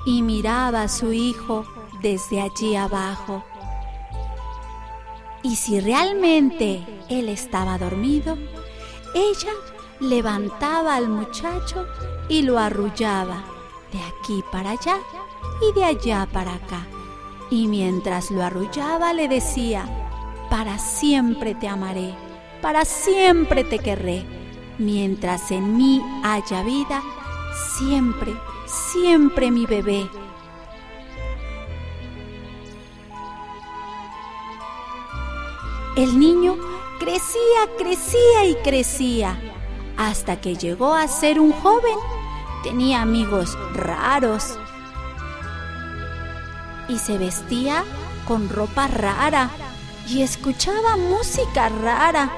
y 0.06 0.22
miraba 0.22 0.84
a 0.84 0.89
su 0.89 1.13
hijo 1.13 1.65
desde 2.02 2.41
allí 2.41 2.76
abajo. 2.76 3.44
Y 5.43 5.56
si 5.56 5.80
realmente 5.80 6.86
él 7.10 7.30
estaba 7.30 7.77
dormido, 7.77 8.38
ella 9.13 9.51
levantaba 9.99 10.95
al 10.95 11.10
muchacho 11.10 11.86
y 12.30 12.41
lo 12.43 12.58
arrullaba 12.60 13.43
de 13.91 13.99
aquí 13.99 14.43
para 14.51 14.71
allá 14.71 14.97
y 15.62 15.73
de 15.77 15.86
allá 15.86 16.27
para 16.32 16.56
acá. 16.56 16.86
Y 17.49 17.67
mientras 17.67 18.32
lo 18.32 18.43
arrullaba 18.43 19.13
le 19.13 19.27
decía, 19.27 19.86
para 20.49 20.80
siempre 20.80 21.56
te 21.56 21.67
amaré, 21.67 22.13
para 22.62 22.86
siempre 22.86 23.63
te 23.63 23.80
querré. 23.80 24.25
Mientras 24.78 25.51
en 25.51 25.76
mí 25.76 26.01
haya 26.24 26.63
vida, 26.63 27.01
siempre, 27.78 28.34
siempre 28.66 29.51
mi 29.51 29.66
bebé. 29.66 30.09
El 35.98 36.18
niño 36.18 36.56
crecía, 37.00 37.68
crecía 37.78 38.46
y 38.46 38.56
crecía, 38.64 39.38
hasta 39.98 40.39
que 40.39 40.56
llegó 40.56 40.94
a 40.94 41.06
ser 41.10 41.38
un 41.38 41.52
joven. 41.52 41.98
Tenía 42.64 43.02
amigos 43.02 43.58
raros 43.74 44.58
y 46.88 46.98
se 46.98 47.18
vestía 47.18 47.84
con 48.26 48.48
ropa 48.48 48.88
rara 48.88 49.50
y 50.08 50.22
escuchaba 50.22 50.96
música 50.96 51.68
rara. 51.68 52.32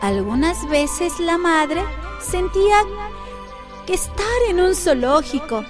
Algunas 0.00 0.68
veces 0.68 1.18
la 1.18 1.36
madre 1.36 1.82
sentía 2.20 2.76
que 3.86 3.94
estar 3.94 4.26
en 4.48 4.60
un 4.60 4.74
zoológico. 4.76 5.64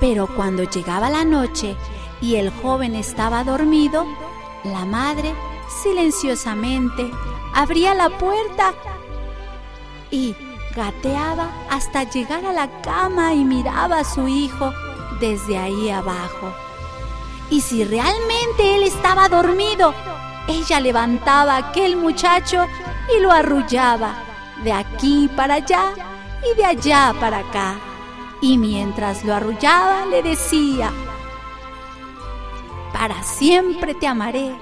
Pero 0.00 0.26
cuando 0.26 0.64
llegaba 0.64 1.08
la 1.08 1.24
noche 1.24 1.76
y 2.24 2.36
el 2.36 2.50
joven 2.62 2.94
estaba 2.94 3.44
dormido, 3.44 4.06
la 4.64 4.86
madre 4.86 5.34
silenciosamente 5.82 7.10
abría 7.54 7.92
la 7.92 8.08
puerta 8.08 8.72
y 10.10 10.34
gateaba 10.74 11.50
hasta 11.68 12.04
llegar 12.04 12.46
a 12.46 12.54
la 12.54 12.80
cama 12.80 13.34
y 13.34 13.44
miraba 13.44 13.98
a 13.98 14.04
su 14.04 14.26
hijo 14.26 14.72
desde 15.20 15.58
ahí 15.58 15.90
abajo. 15.90 16.54
Y 17.50 17.60
si 17.60 17.84
realmente 17.84 18.74
él 18.74 18.84
estaba 18.84 19.28
dormido, 19.28 19.92
ella 20.48 20.80
levantaba 20.80 21.56
a 21.56 21.68
aquel 21.68 21.94
muchacho 21.98 22.66
y 23.14 23.20
lo 23.20 23.32
arrullaba 23.32 24.14
de 24.62 24.72
aquí 24.72 25.28
para 25.36 25.56
allá 25.56 25.92
y 26.50 26.56
de 26.56 26.64
allá 26.64 27.14
para 27.20 27.40
acá. 27.40 27.74
Y 28.40 28.56
mientras 28.56 29.24
lo 29.24 29.34
arrullaba 29.34 30.06
le 30.06 30.22
decía, 30.22 30.90
para 32.94 33.24
siempre 33.24 33.92
te 33.92 34.06
amaré, 34.06 34.52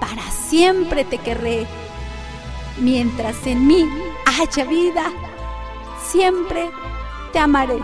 para 0.00 0.22
siempre 0.30 1.04
te 1.04 1.16
querré. 1.16 1.64
Mientras 2.76 3.46
en 3.46 3.66
mí 3.66 3.88
haya 4.26 4.64
vida, 4.64 5.12
siempre 6.02 6.70
te 7.32 7.38
amaré. 7.38 7.78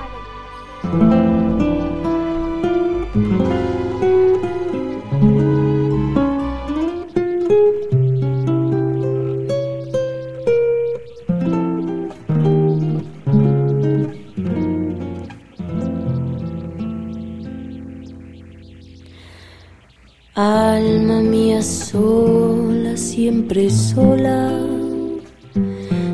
Sola, 21.65 22.97
siempre 22.97 23.71
sola, 23.71 24.53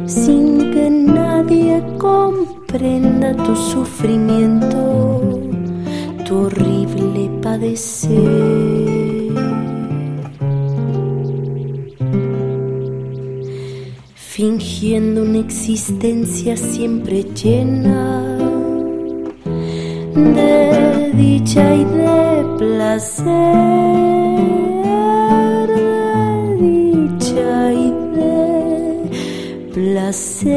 sin 0.06 0.70
que 0.70 0.88
nadie 0.88 1.82
comprenda 1.98 3.34
tu 3.36 3.56
sufrimiento, 3.56 5.20
tu 6.24 6.36
horrible 6.44 7.28
padecer. 7.42 8.10
Fingiendo 14.14 15.22
una 15.22 15.38
existencia 15.38 16.56
siempre 16.56 17.24
llena 17.24 18.38
de 20.14 21.12
dicha 21.14 21.74
y 21.74 21.84
de 21.84 22.44
placer. 22.56 24.19
Si 30.12 30.50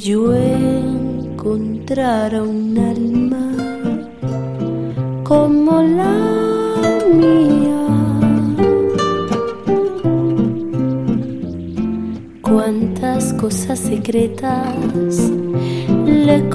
yo 0.00 0.34
encontrara 0.34 2.42
un 2.42 2.76
alma 2.76 3.52
como 5.22 5.80
la 5.82 6.12
mía, 7.14 7.86
cuántas 12.42 13.32
cosas 13.34 13.78
secretas 13.78 15.30
le. 16.04 16.48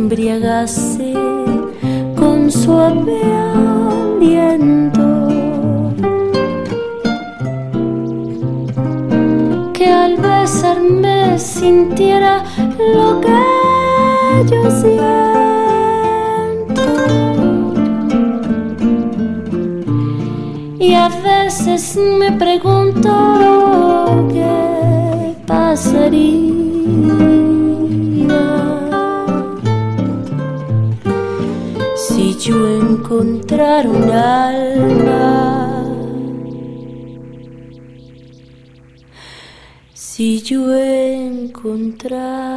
Embriagase 0.00 1.12
con 2.16 2.50
suave 2.50 3.20
aliento. 3.92 5.08
Que 9.74 9.86
al 10.04 10.16
besarme 10.16 11.38
sintiera 11.38 12.42
lo 12.94 13.20
que 13.20 13.42
yo 14.50 14.62
siento. 14.82 14.90
Y 20.78 20.94
a 20.94 21.08
veces 21.08 21.98
me 22.20 22.32
pregunto 22.32 23.59
encontrar 33.82 34.52
si 39.94 40.42
yo 40.42 40.74
encontrara 40.76 42.49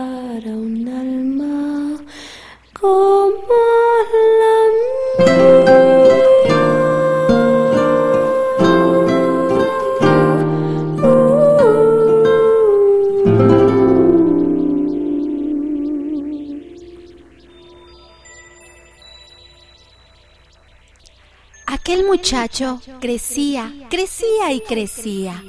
Crecía, 22.99 23.73
crecía 23.89 24.51
y 24.51 24.61
crecía, 24.61 25.43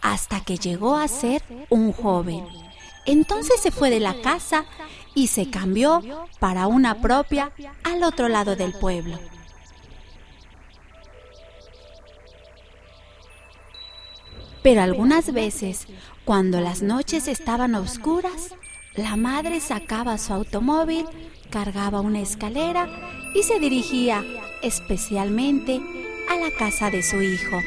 hasta 0.00 0.40
que 0.40 0.56
llegó 0.56 0.96
a 0.96 1.06
ser 1.06 1.42
un 1.68 1.92
joven. 1.92 2.46
Entonces 3.04 3.60
se 3.60 3.70
fue 3.70 3.90
de 3.90 4.00
la 4.00 4.14
casa 4.22 4.64
y 5.14 5.26
se 5.26 5.50
cambió 5.50 6.02
para 6.38 6.66
una 6.66 7.02
propia 7.02 7.52
al 7.84 8.02
otro 8.02 8.28
lado 8.28 8.56
del 8.56 8.72
pueblo. 8.72 9.18
Pero 14.62 14.82
algunas 14.82 15.32
veces, 15.32 15.86
cuando 16.24 16.60
las 16.60 16.80
noches 16.80 17.28
estaban 17.28 17.74
oscuras, 17.74 18.54
la 18.94 19.16
madre 19.16 19.60
sacaba 19.60 20.16
su 20.16 20.32
automóvil, 20.32 21.04
cargaba 21.50 22.00
una 22.00 22.20
escalera 22.20 22.88
y 23.34 23.42
se 23.42 23.58
dirigía 23.58 24.24
especialmente 24.62 26.07
a 26.28 26.36
la 26.36 26.50
casa 26.50 26.90
de 26.90 27.02
su 27.02 27.22
hijo. 27.22 27.62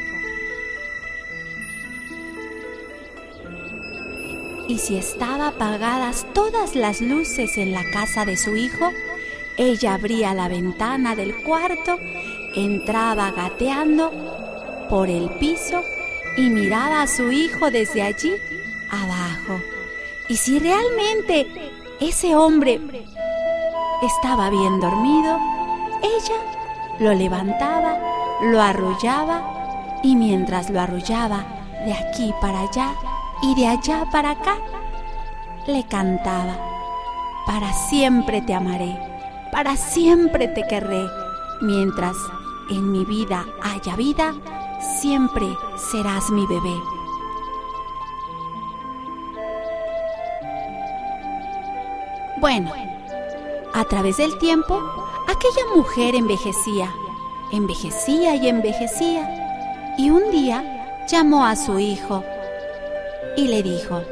Y 4.67 4.77
si 4.77 4.95
estaban 4.95 5.41
apagadas 5.41 6.25
todas 6.33 6.75
las 6.75 7.01
luces 7.01 7.57
en 7.57 7.73
la 7.73 7.83
casa 7.91 8.23
de 8.25 8.37
su 8.37 8.55
hijo, 8.55 8.91
ella 9.57 9.95
abría 9.95 10.33
la 10.33 10.47
ventana 10.47 11.15
del 11.15 11.35
cuarto, 11.43 11.97
entraba 12.55 13.31
gateando 13.31 14.11
por 14.89 15.09
el 15.09 15.29
piso 15.39 15.83
y 16.37 16.49
miraba 16.49 17.01
a 17.01 17.07
su 17.07 17.31
hijo 17.31 17.69
desde 17.69 18.01
allí 18.01 18.33
abajo. 18.89 19.59
Y 20.29 20.37
si 20.37 20.59
realmente 20.59 21.47
ese 21.99 22.35
hombre 22.35 22.79
estaba 24.01 24.49
bien 24.49 24.79
dormido, 24.79 25.37
ella 26.01 26.97
lo 26.99 27.13
levantaba, 27.13 27.99
lo 28.41 28.61
arrullaba 28.61 29.99
y 30.03 30.15
mientras 30.15 30.69
lo 30.69 30.81
arrullaba 30.81 31.45
de 31.85 31.93
aquí 31.93 32.33
para 32.41 32.61
allá 32.61 32.93
y 33.41 33.55
de 33.55 33.67
allá 33.67 34.05
para 34.11 34.31
acá, 34.31 34.55
le 35.67 35.83
cantaba, 35.83 36.55
para 37.45 37.71
siempre 37.73 38.41
te 38.41 38.53
amaré, 38.53 38.97
para 39.51 39.75
siempre 39.75 40.47
te 40.47 40.65
querré, 40.67 41.03
mientras 41.61 42.15
en 42.69 42.91
mi 42.91 43.05
vida 43.05 43.45
haya 43.61 43.95
vida, 43.95 44.33
siempre 44.99 45.45
serás 45.91 46.29
mi 46.29 46.45
bebé. 46.47 46.75
Bueno, 52.39 52.71
a 53.73 53.83
través 53.85 54.17
del 54.17 54.35
tiempo, 54.39 54.81
aquella 55.27 55.75
mujer 55.75 56.15
envejecía, 56.15 56.91
envejecía 57.51 58.35
y 58.35 58.47
envejecía, 58.47 59.95
y 59.97 60.09
un 60.09 60.31
día 60.31 60.63
llamó 61.07 61.45
a 61.45 61.55
su 61.55 61.79
hijo 61.79 62.23
y 63.35 63.47
le 63.47 63.63
dijo, 63.63 64.03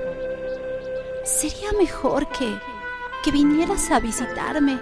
sería 1.23 1.71
mejor 1.79 2.27
que, 2.29 2.57
que 3.23 3.31
vinieras 3.31 3.91
a 3.91 3.99
visitarme, 3.99 4.79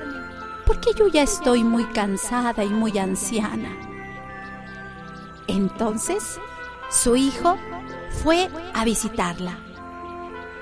porque 0.66 0.90
yo 0.98 1.08
ya 1.08 1.24
estoy 1.24 1.64
muy 1.64 1.86
cansada 1.86 2.64
y 2.64 2.70
muy 2.70 2.98
anciana. 2.98 3.70
Entonces, 5.48 6.40
su 6.90 7.16
hijo 7.16 7.58
fue 8.24 8.50
a 8.74 8.84
visitarla. 8.84 9.58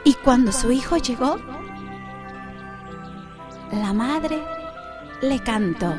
Y 0.04 0.14
cuando 0.14 0.52
su 0.52 0.72
hijo 0.72 0.98
llegó, 0.98 1.38
la 3.72 3.94
madre 3.94 4.44
le 5.22 5.40
cantó. 5.40 5.96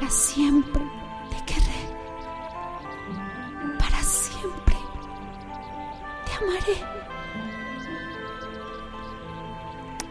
Para 0.00 0.12
siempre 0.12 0.82
te 1.28 1.44
querré. 1.44 1.82
Para 3.78 4.02
siempre 4.02 4.76
te 6.24 6.32
amaré. 6.42 6.80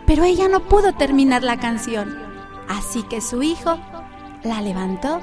Pero 0.06 0.24
ella 0.26 0.48
no 0.48 0.60
pudo 0.60 0.94
terminar 0.94 1.42
la 1.42 1.58
canción, 1.58 2.16
así 2.68 3.02
que 3.02 3.20
su 3.20 3.42
hijo 3.42 3.80
la 4.44 4.62
levantó, 4.62 5.22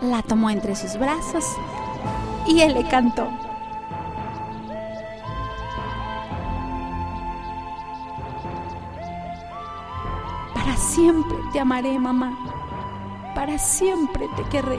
la 0.00 0.22
tomó 0.22 0.48
entre 0.48 0.74
sus 0.74 0.98
brazos 0.98 1.44
y 2.46 2.62
él 2.62 2.72
le 2.72 2.88
cantó. 2.88 3.28
Te 11.56 11.60
amaré, 11.60 11.98
mamá. 11.98 12.36
Para 13.34 13.58
siempre 13.58 14.28
te 14.36 14.42
querré. 14.50 14.78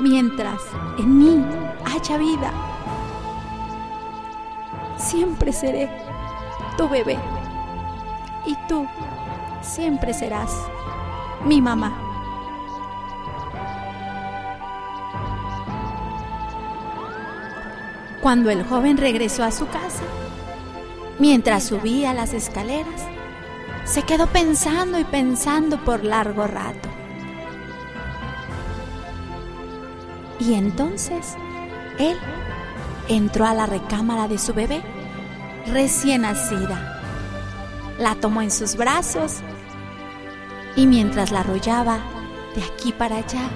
Mientras 0.00 0.60
en 0.98 1.18
mí 1.18 1.44
haya 1.84 2.18
vida, 2.18 2.50
siempre 4.96 5.52
seré 5.52 5.88
tu 6.76 6.88
bebé. 6.88 7.16
Y 8.44 8.56
tú 8.66 8.88
siempre 9.62 10.14
serás 10.14 10.50
mi 11.44 11.60
mamá. 11.60 11.92
Cuando 18.20 18.50
el 18.50 18.64
joven 18.64 18.96
regresó 18.96 19.44
a 19.44 19.52
su 19.52 19.68
casa, 19.68 20.02
mientras 21.20 21.62
subía 21.62 22.14
las 22.14 22.34
escaleras, 22.34 23.06
se 23.90 24.04
quedó 24.04 24.28
pensando 24.28 25.00
y 25.00 25.04
pensando 25.04 25.84
por 25.84 26.04
largo 26.04 26.46
rato. 26.46 26.88
Y 30.38 30.54
entonces 30.54 31.34
él 31.98 32.16
entró 33.08 33.46
a 33.46 33.54
la 33.54 33.66
recámara 33.66 34.28
de 34.28 34.38
su 34.38 34.54
bebé 34.54 34.80
recién 35.66 36.22
nacida. 36.22 37.02
La 37.98 38.14
tomó 38.14 38.42
en 38.42 38.52
sus 38.52 38.76
brazos 38.76 39.40
y 40.76 40.86
mientras 40.86 41.32
la 41.32 41.40
arrollaba 41.40 41.98
de 42.54 42.62
aquí 42.62 42.92
para 42.92 43.16
allá 43.16 43.50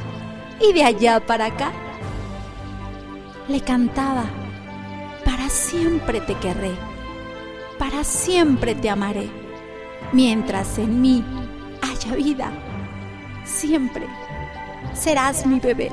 y 0.61 0.73
de 0.73 0.83
allá 0.83 1.25
para 1.25 1.47
acá, 1.47 1.71
le 3.47 3.61
cantaba, 3.61 4.25
para 5.25 5.49
siempre 5.49 6.21
te 6.21 6.35
querré, 6.35 6.73
para 7.79 8.03
siempre 8.03 8.75
te 8.75 8.91
amaré, 8.91 9.44
mientras 10.13 10.79
en 10.79 11.01
mí 11.01 11.25
haya 11.83 12.15
vida, 12.15 12.53
siempre 13.45 14.07
serás 14.95 15.47
mi 15.47 15.61
bebé. 15.61 15.91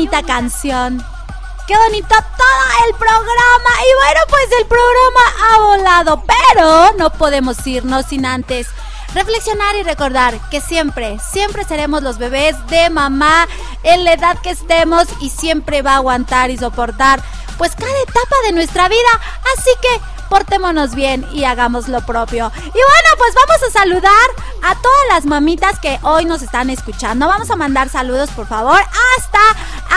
Bonita 0.00 0.22
canción! 0.22 1.04
¡Qué 1.66 1.76
bonito 1.76 2.08
todo 2.08 2.86
el 2.88 2.94
programa! 2.94 3.70
Y 3.84 3.94
bueno, 4.02 4.20
pues 4.30 4.48
el 4.58 4.66
programa 4.66 5.20
ha 5.44 5.58
volado, 5.60 6.24
pero 6.26 6.92
no 6.96 7.10
podemos 7.10 7.66
irnos 7.66 8.06
sin 8.06 8.24
antes 8.24 8.68
reflexionar 9.12 9.76
y 9.76 9.82
recordar 9.82 10.38
que 10.48 10.62
siempre, 10.62 11.18
siempre 11.18 11.64
seremos 11.64 12.02
los 12.02 12.16
bebés 12.16 12.56
de 12.68 12.88
mamá 12.88 13.46
en 13.82 14.04
la 14.04 14.14
edad 14.14 14.38
que 14.40 14.50
estemos 14.50 15.06
y 15.20 15.28
siempre 15.28 15.82
va 15.82 15.92
a 15.92 15.96
aguantar 15.96 16.48
y 16.48 16.56
soportar 16.56 17.20
pues 17.58 17.74
cada 17.76 18.00
etapa 18.00 18.36
de 18.46 18.52
nuestra 18.52 18.88
vida. 18.88 19.20
Así 19.54 19.70
que 19.82 20.00
portémonos 20.30 20.94
bien 20.94 21.26
y 21.32 21.44
hagamos 21.44 21.88
lo 21.88 22.00
propio. 22.00 22.50
Y 22.56 22.70
bueno, 22.70 23.10
pues 23.18 23.34
vamos 23.34 23.62
a 23.68 23.78
saludar 23.78 24.10
a 24.62 24.74
todas 24.76 25.02
las 25.10 25.26
mamitas 25.26 25.78
que 25.80 25.98
hoy 26.02 26.24
nos 26.24 26.40
están 26.40 26.70
escuchando. 26.70 27.26
Vamos 27.26 27.50
a 27.50 27.56
mandar 27.56 27.88
saludos, 27.90 28.30
por 28.30 28.46
favor, 28.46 28.80
hasta 29.18 29.38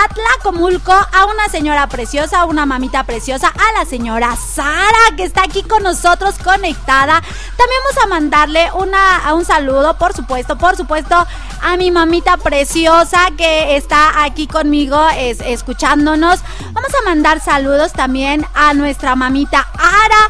Atlacomulco, 0.06 0.92
a 0.92 1.26
una 1.26 1.48
señora 1.50 1.88
preciosa, 1.88 2.42
a 2.42 2.46
una 2.46 2.66
mamita 2.66 3.04
preciosa, 3.04 3.48
a 3.48 3.80
la 3.80 3.86
señora 3.86 4.36
Sara, 4.36 5.16
que 5.16 5.24
está 5.24 5.44
aquí 5.44 5.64
con 5.64 5.84
nosotros 5.84 6.36
conectada. 6.44 7.22
También 7.22 7.80
vamos 7.86 8.04
a 8.04 8.08
mandarle 8.08 8.72
una, 8.74 9.34
un 9.34 9.46
saludo, 9.46 9.98
por 9.98 10.14
supuesto, 10.14 10.58
por 10.58 10.76
supuesto, 10.76 11.28
a 11.62 11.78
mi 11.78 11.92
mamita 11.92 12.38
preciosa 12.38 13.28
que 13.38 13.78
está 13.78 14.24
aquí 14.24 14.48
conmigo 14.48 15.00
es, 15.16 15.40
escuchándonos. 15.42 16.40
Vamos 16.72 16.92
a 17.00 17.06
mandar 17.06 17.40
saludos 17.40 17.94
también 17.94 18.46
a 18.56 18.74
nuestra 18.74 19.16
mamita 19.16 19.68
Ara 19.78 20.22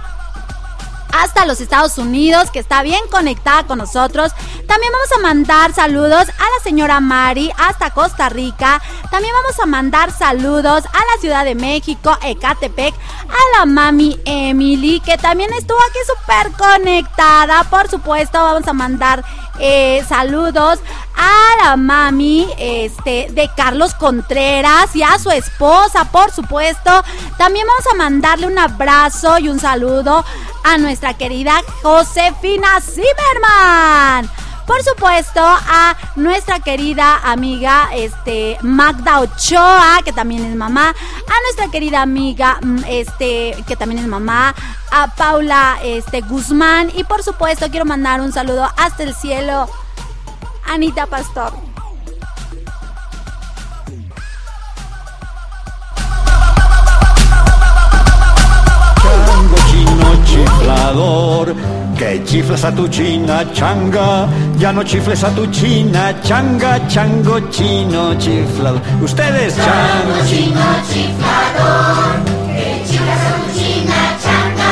hasta 1.13 1.45
los 1.45 1.61
Estados 1.61 1.97
Unidos, 1.97 2.51
que 2.51 2.59
está 2.59 2.81
bien 2.83 3.01
conectada 3.09 3.65
con 3.65 3.77
nosotros. 3.77 4.31
También 4.67 4.91
vamos 4.91 5.11
a 5.15 5.21
mandar 5.21 5.73
saludos 5.73 6.29
a 6.29 6.43
la 6.43 6.63
señora 6.63 6.99
Mari 6.99 7.51
hasta 7.57 7.91
Costa 7.91 8.29
Rica. 8.29 8.81
También 9.11 9.33
vamos 9.41 9.59
a 9.59 9.65
mandar 9.65 10.11
saludos 10.11 10.85
a 10.85 10.97
la 10.97 11.21
Ciudad 11.21 11.45
de 11.45 11.55
México, 11.55 12.17
Ecatepec, 12.23 12.93
a 12.93 13.59
la 13.59 13.65
mami 13.65 14.19
Emily, 14.25 14.99
que 15.01 15.17
también 15.17 15.53
estuvo 15.53 15.77
aquí 15.89 15.99
súper 16.07 16.51
conectada. 16.53 17.63
Por 17.65 17.89
supuesto, 17.89 18.39
vamos 18.39 18.67
a 18.67 18.73
mandar 18.73 19.23
eh, 19.59 20.03
saludos 20.07 20.79
a 21.15 21.63
la 21.63 21.77
mami 21.77 22.47
este, 22.57 23.27
de 23.31 23.49
Carlos 23.55 23.93
Contreras 23.93 24.95
y 24.95 25.03
a 25.03 25.19
su 25.19 25.29
esposa, 25.29 26.05
por 26.11 26.31
supuesto. 26.31 26.91
También 27.37 27.65
vamos 27.67 27.93
a 27.93 27.95
mandarle 27.95 28.47
un 28.47 28.57
abrazo 28.57 29.37
y 29.37 29.49
un 29.49 29.59
saludo 29.59 30.25
a 30.63 30.77
nuestra 30.77 31.13
querida 31.13 31.61
Josefina 31.81 32.79
Zimmerman. 32.81 34.29
Por 34.65 34.81
supuesto, 34.83 35.41
a 35.43 35.95
nuestra 36.15 36.59
querida 36.59 37.17
amiga 37.17 37.89
este, 37.93 38.57
Magda 38.61 39.19
Ochoa, 39.19 39.99
que 40.05 40.13
también 40.13 40.45
es 40.45 40.55
mamá. 40.55 40.89
A 40.89 41.41
nuestra 41.45 41.67
querida 41.69 42.01
amiga, 42.01 42.59
mm, 42.61 42.83
este, 42.87 43.55
que 43.67 43.75
también 43.75 44.01
es 44.01 44.07
mamá. 44.07 44.55
A 44.91 45.07
Paula 45.15 45.79
este, 45.83 46.21
Guzmán. 46.21 46.91
Y 46.95 47.03
por 47.03 47.23
supuesto, 47.23 47.69
quiero 47.69 47.85
mandar 47.85 48.21
un 48.21 48.31
saludo 48.31 48.69
hasta 48.77 49.03
el 49.03 49.13
cielo. 49.13 49.69
Anita 50.65 51.07
Pastor. 51.07 51.72
Chiflador, 60.63 61.53
que 61.97 62.23
chiflas 62.23 62.63
a 62.63 62.71
tu 62.71 62.87
china 62.87 63.43
changa, 63.53 64.27
ya 64.57 64.71
no 64.71 64.83
chifles 64.83 65.23
a 65.23 65.29
tu 65.35 65.45
china 65.47 66.13
changa, 66.23 66.79
chango 66.87 67.39
chino 67.51 68.15
chiflado. 68.15 68.79
Ustedes 69.01 69.55
chango 69.55 70.25
chino 70.29 70.65
chiflador, 70.89 72.23
que 72.55 72.83
chiflas 72.87 73.23
a 73.27 73.31
tu 73.39 73.59
china 73.59 73.99
changa, 74.23 74.71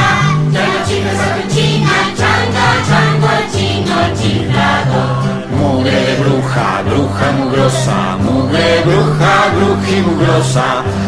ya 0.53 0.65
no 0.65 0.79
chifles 0.87 1.19
a 1.19 1.27
tu 1.35 1.43
china 1.53 1.95
changa, 2.19 2.65
chango 2.89 3.33
chino 3.51 3.97
chiflador. 4.19 5.11
Mugre 5.57 6.15
bruja, 6.19 6.83
bruja 6.87 7.27
mugrosa, 7.37 8.17
mugre 8.23 8.81
bruja, 8.85 9.33
bruji 9.55 10.01
mugrosa, 10.01 10.67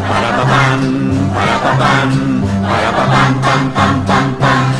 para 0.09 0.29
papán, 0.37 0.81
para 1.33 1.57
papán, 1.63 2.43
para 2.61 2.91
papán, 2.91 3.33
pam, 3.41 3.71
pam, 3.71 4.05
pam, 4.05 4.35
pam. 4.39 4.72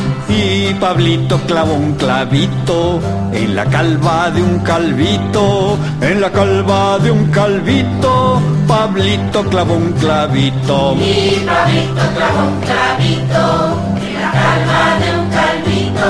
Y 0.66 0.72
Pablito 0.72 1.38
clavó 1.42 1.74
un 1.74 1.92
clavito 1.92 2.98
en 3.34 3.54
la 3.54 3.66
calva 3.66 4.30
de 4.30 4.40
un 4.40 4.60
calvito, 4.60 5.76
en 6.00 6.22
la 6.22 6.30
calva 6.32 6.98
de 7.00 7.10
un 7.10 7.26
calvito, 7.30 8.40
Pablito 8.66 9.44
clavó 9.44 9.74
un 9.74 9.92
clavito. 9.92 10.94
Y 10.94 11.44
Pablito 11.44 12.02
clavó 12.16 12.48
un 12.48 12.60
clavito 12.60 13.76
en 14.00 14.22
la 14.22 14.32
calva 14.32 14.98
de 15.00 15.18
un 15.18 15.28
calvito, 15.28 16.08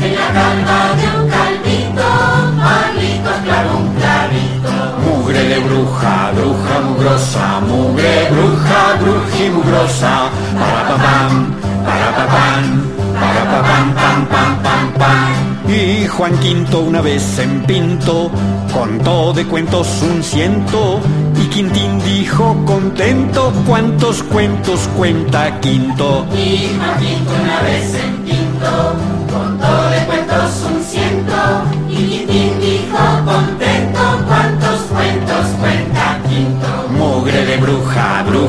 en 0.00 0.14
la 0.14 0.28
calva 0.32 0.80
de 0.96 1.06
un 1.20 1.28
calvito, 1.28 2.08
Pablito 2.56 3.30
clavó 3.44 3.78
un 3.80 3.94
clavito. 3.96 4.72
Mugre 5.04 5.42
de 5.44 5.58
bruja, 5.58 6.30
bruja 6.36 6.80
mugrosa, 6.86 7.60
mugre 7.68 8.30
bruja, 8.30 8.96
bruji 8.98 9.50
mugrosa, 9.50 10.30
para 10.58 11.69
Y 15.68 16.06
Juan 16.06 16.36
Quinto 16.40 16.80
una 16.80 17.00
vez 17.00 17.38
en 17.38 17.62
Pinto 17.62 18.30
contó 18.72 19.32
de 19.32 19.46
cuentos 19.46 19.86
un 20.02 20.22
ciento. 20.22 21.00
Y 21.40 21.46
Quintín 21.46 21.98
dijo 22.04 22.56
contento 22.66 23.52
cuántos 23.66 24.22
cuentos 24.24 24.88
cuenta 24.96 25.60
Quinto. 25.60 26.26
Y 26.34 26.76
Juan 26.76 26.98
Quinto 26.98 27.32
una 27.42 27.62
vez 27.62 27.94
en 27.94 28.16
Pinto 28.24 28.96
contó 29.32 29.90
de 29.90 30.04
cuentos 30.06 30.66
un 30.70 30.82
ciento. 30.82 31.34
Y 31.88 31.94
Quintín 31.94 32.60
dijo 32.60 32.98
contento 33.24 33.79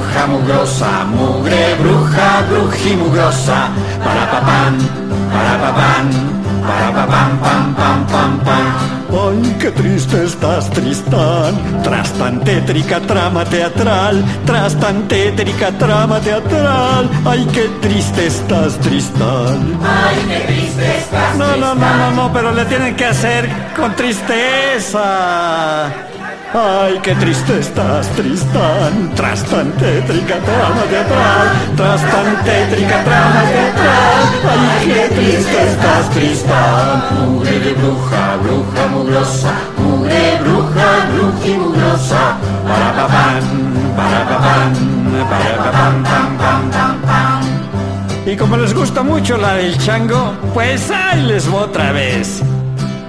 bruja, 0.01 0.27
mugrosa, 0.27 1.05
mugre 1.05 1.75
bruja, 1.79 2.41
bruji 2.49 2.95
mugrosa, 2.95 3.69
para 4.03 4.31
papán, 4.31 4.77
para 5.31 5.57
papán, 5.61 6.09
para 6.65 6.91
papán, 6.91 7.39
pam, 7.39 7.75
pam, 7.75 8.05
pam, 8.07 8.39
pam. 8.39 8.65
Ay, 9.11 9.55
qué 9.59 9.71
triste 9.71 10.23
estás, 10.23 10.69
Tristán, 10.69 11.53
tras 11.83 12.11
tan 12.13 12.39
tétrica 12.39 13.01
trama 13.01 13.43
teatral, 13.45 14.23
tras 14.45 14.73
tan 14.79 15.07
tétrica 15.07 15.71
trama 15.77 16.19
teatral. 16.19 17.09
Ay, 17.25 17.45
qué 17.53 17.67
triste 17.81 18.27
estás, 18.27 18.77
Tristán. 18.79 19.77
Ay, 19.83 20.15
qué 20.29 20.39
triste 20.47 20.97
estás, 20.97 21.35
No, 21.37 21.57
no, 21.57 21.75
no, 21.75 21.97
no, 21.97 22.11
no, 22.11 22.31
pero 22.33 22.51
le 22.51 22.63
tienen 22.65 22.95
que 22.95 23.05
hacer 23.05 23.49
con 23.75 23.93
tristeza. 23.95 25.01
Ay, 26.53 26.99
qué 27.01 27.15
triste 27.15 27.59
estás, 27.59 28.09
Tristán, 28.09 29.11
tras 29.15 29.41
tan 29.45 29.71
tétrica 29.71 30.35
trama 30.35 30.81
teatral, 30.89 31.47
tras 31.77 32.01
tan 32.01 32.43
tétrica 32.43 33.03
trama 33.05 33.41
teatral. 33.53 34.21
Ay, 34.51 34.87
qué 34.87 35.15
triste 35.15 35.63
estás, 35.69 36.09
Tristán. 36.09 37.03
Mugre 37.21 37.57
de 37.57 37.73
bruja, 37.73 38.35
bruja 38.43 38.87
mugrosa, 38.91 39.53
mugre 39.77 40.39
bruja, 40.43 40.87
bruji 41.13 41.53
mugrosa, 41.53 42.35
para 42.67 42.91
papán, 42.97 43.41
para 43.95 44.27
papán, 44.27 44.73
para 45.29 45.57
papán, 45.57 46.03
pam, 46.03 46.37
pam, 46.37 46.71
pam, 46.71 47.01
pam. 47.01 47.41
Y 48.25 48.35
como 48.35 48.57
les 48.57 48.73
gusta 48.73 49.03
mucho 49.03 49.37
la 49.37 49.53
del 49.53 49.77
chango, 49.77 50.33
pues 50.53 50.91
ahí 50.91 51.21
les 51.23 51.49
voy 51.49 51.63
otra 51.63 51.93
vez. 51.93 52.41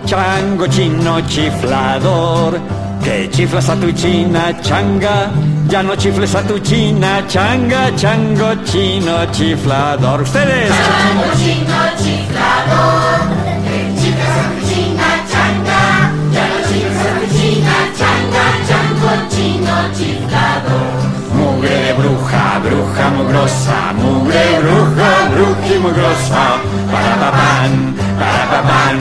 Chango 0.07 0.67
chino 0.69 1.21
chiflador, 1.23 2.59
que 3.03 3.29
chiflas 3.31 3.69
a 3.69 3.77
tu 3.77 3.93
china 3.93 4.53
changa, 4.63 5.31
ya 5.69 5.83
no 5.83 5.95
chifles 5.97 6.35
a 6.35 6.43
tu 6.43 6.59
china 6.61 7.23
changa, 7.29 7.91
chango 7.97 8.55
chino 8.65 9.27
chiflador. 9.33 10.23
Ustedes. 10.23 10.71
Chango 10.71 11.27
chino 11.41 11.81
chiflador, 12.03 13.21
que 13.65 13.79
chiflas 14.01 14.37
a 14.39 14.45
tu 14.51 14.61
china 14.69 15.09
changa, 15.31 15.81
ya 16.35 16.45
no 16.49 16.59
chifles 16.69 17.07
a 17.07 17.13
tu 17.19 17.25
china 17.37 17.77
changa, 17.99 18.45
chango 18.69 19.13
chino 19.33 19.77
chiflador. 19.97 21.03
Mugre 21.37 21.77
de 21.87 21.93
bruja, 21.95 22.52
bruja 22.65 23.11
mugrosa, 23.11 23.93
mugre 23.95 24.45
bruja, 24.61 25.11
bruji 25.33 25.79
mugrosa, 25.79 26.45
para 26.93 27.15
papán, 27.23 27.95
para 28.19 28.45
papán, 28.53 28.99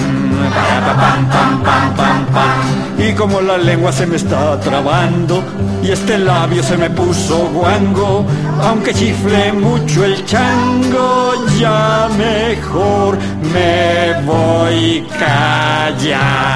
para 0.55 0.77
papán, 0.87 1.19
pam, 1.33 1.63
pam, 1.63 1.85
pam, 1.95 2.25
pam. 2.33 2.59
Y 2.97 3.13
como 3.13 3.41
la 3.41 3.57
lengua 3.57 3.91
se 3.91 4.05
me 4.05 4.15
está 4.15 4.59
trabando 4.59 5.43
y 5.83 5.91
este 5.91 6.17
labio 6.19 6.61
se 6.63 6.77
me 6.77 6.89
puso 6.89 7.49
guango, 7.53 8.25
aunque 8.61 8.93
chifle 8.93 9.53
mucho 9.53 10.05
el 10.05 10.23
chango, 10.25 11.33
ya 11.59 12.07
mejor 12.17 13.17
me 13.53 14.21
voy 14.25 15.03
callando. 15.19 16.51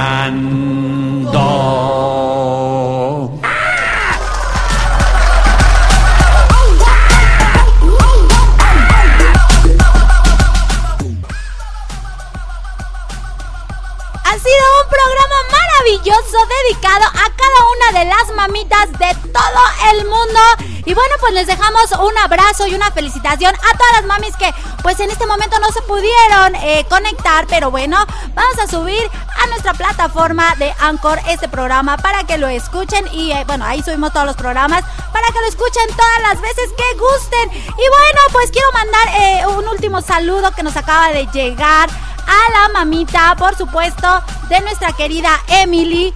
Un 14.85 14.89
programa 14.89 15.35
maravilloso 15.51 16.37
dedicado 16.63 17.05
a 17.05 17.25
cada 17.35 17.59
una 17.73 17.99
de 17.99 18.05
las 18.05 18.35
mamitas 18.35 18.91
de 18.91 19.31
todo 19.31 19.63
el 19.91 20.05
mundo. 20.05 20.74
Y 20.85 20.93
bueno, 20.93 21.15
pues 21.19 21.33
les 21.33 21.47
dejamos 21.47 21.91
un 21.91 22.17
abrazo 22.19 22.67
y 22.67 22.75
una 22.75 22.91
felicitación 22.91 23.53
a 23.55 23.77
todas 23.77 23.93
las 23.93 24.05
mamis 24.05 24.35
que 24.37 24.53
pues 24.83 24.99
en 24.99 25.09
este 25.09 25.25
momento 25.25 25.57
no 25.59 25.67
se 25.71 25.81
pudieron 25.81 26.55
eh, 26.55 26.85
conectar. 26.89 27.47
Pero 27.47 27.71
bueno, 27.71 27.97
vamos 28.33 28.59
a 28.59 28.67
subir 28.67 29.01
a 29.43 29.47
nuestra 29.47 29.73
plataforma 29.73 30.55
de 30.57 30.73
Anchor 30.79 31.19
este 31.27 31.49
programa 31.49 31.97
para 31.97 32.23
que 32.23 32.37
lo 32.37 32.47
escuchen. 32.47 33.07
Y 33.11 33.31
eh, 33.31 33.43
bueno, 33.47 33.65
ahí 33.65 33.81
subimos 33.81 34.13
todos 34.13 34.27
los 34.27 34.35
programas 34.35 34.83
para 35.11 35.27
que 35.27 35.39
lo 35.41 35.47
escuchen 35.47 35.87
todas 35.95 36.21
las 36.21 36.41
veces 36.41 36.69
que 36.77 36.99
gusten. 36.99 37.51
Y 37.51 37.89
bueno, 37.89 38.21
pues 38.31 38.51
quiero 38.51 38.71
mandar 38.71 39.07
eh, 39.19 39.47
un 39.47 39.67
último 39.67 40.01
saludo 40.01 40.51
que 40.51 40.63
nos 40.63 40.77
acaba 40.77 41.09
de 41.09 41.27
llegar 41.33 41.89
a 41.89 42.51
la 42.51 42.69
mamita, 42.73 43.35
por 43.37 43.55
supuesto, 43.57 44.21
de 44.49 44.61
nuestra 44.61 44.91
querida 44.93 45.41
Emily. 45.47 46.13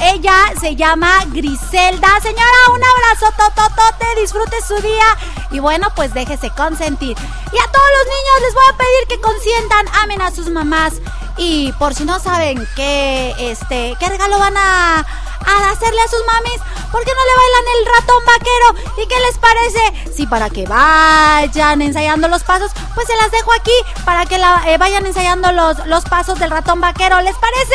Ella 0.00 0.36
se 0.60 0.76
llama 0.76 1.24
Griselda. 1.28 2.08
Señora, 2.20 2.72
un 2.72 2.82
abrazo, 2.82 3.26
tototote, 3.36 4.20
disfrute 4.20 4.56
su 4.66 4.76
día. 4.82 5.06
Y 5.50 5.60
bueno, 5.60 5.88
pues 5.94 6.12
déjese 6.14 6.50
consentir. 6.50 7.16
Y 7.16 7.58
a 7.58 7.72
todos 7.72 7.88
los 7.98 8.06
niños 8.06 8.40
les 8.42 8.54
voy 8.54 8.64
a 8.68 8.76
pedir 8.76 9.08
que 9.08 9.20
consientan, 9.20 9.86
amen 10.02 10.22
a 10.22 10.30
sus 10.30 10.50
mamás. 10.50 10.94
Y 11.36 11.72
por 11.72 11.94
si 11.94 12.04
no 12.04 12.20
saben 12.20 12.66
qué, 12.76 13.34
este, 13.38 13.96
qué 13.98 14.08
regalo 14.08 14.38
van 14.38 14.56
a, 14.56 15.06
a 15.46 15.70
hacerle 15.70 16.00
a 16.00 16.08
sus 16.08 16.24
mamis, 16.26 16.60
¿por 16.90 17.04
qué 17.04 17.12
no 17.14 17.24
le 17.24 17.36
bailan 17.36 17.64
el 17.76 17.86
ratón 17.86 18.24
vaquero? 18.26 19.02
¿Y 19.02 19.06
qué 19.06 19.20
les 19.20 19.38
parece? 19.38 20.12
Si 20.14 20.26
para 20.26 20.50
que 20.50 20.66
vayan 20.66 21.82
ensayando 21.82 22.28
los 22.28 22.44
pasos, 22.44 22.70
pues 22.94 23.06
se 23.06 23.16
las 23.16 23.30
dejo 23.30 23.52
aquí 23.52 23.72
para 24.04 24.26
que 24.26 24.38
la, 24.38 24.62
eh, 24.66 24.78
vayan 24.78 25.06
ensayando 25.06 25.52
los, 25.52 25.86
los 25.86 26.04
pasos 26.04 26.38
del 26.38 26.50
ratón 26.50 26.80
vaquero. 26.80 27.20
¿Les 27.20 27.36
parece? 27.36 27.74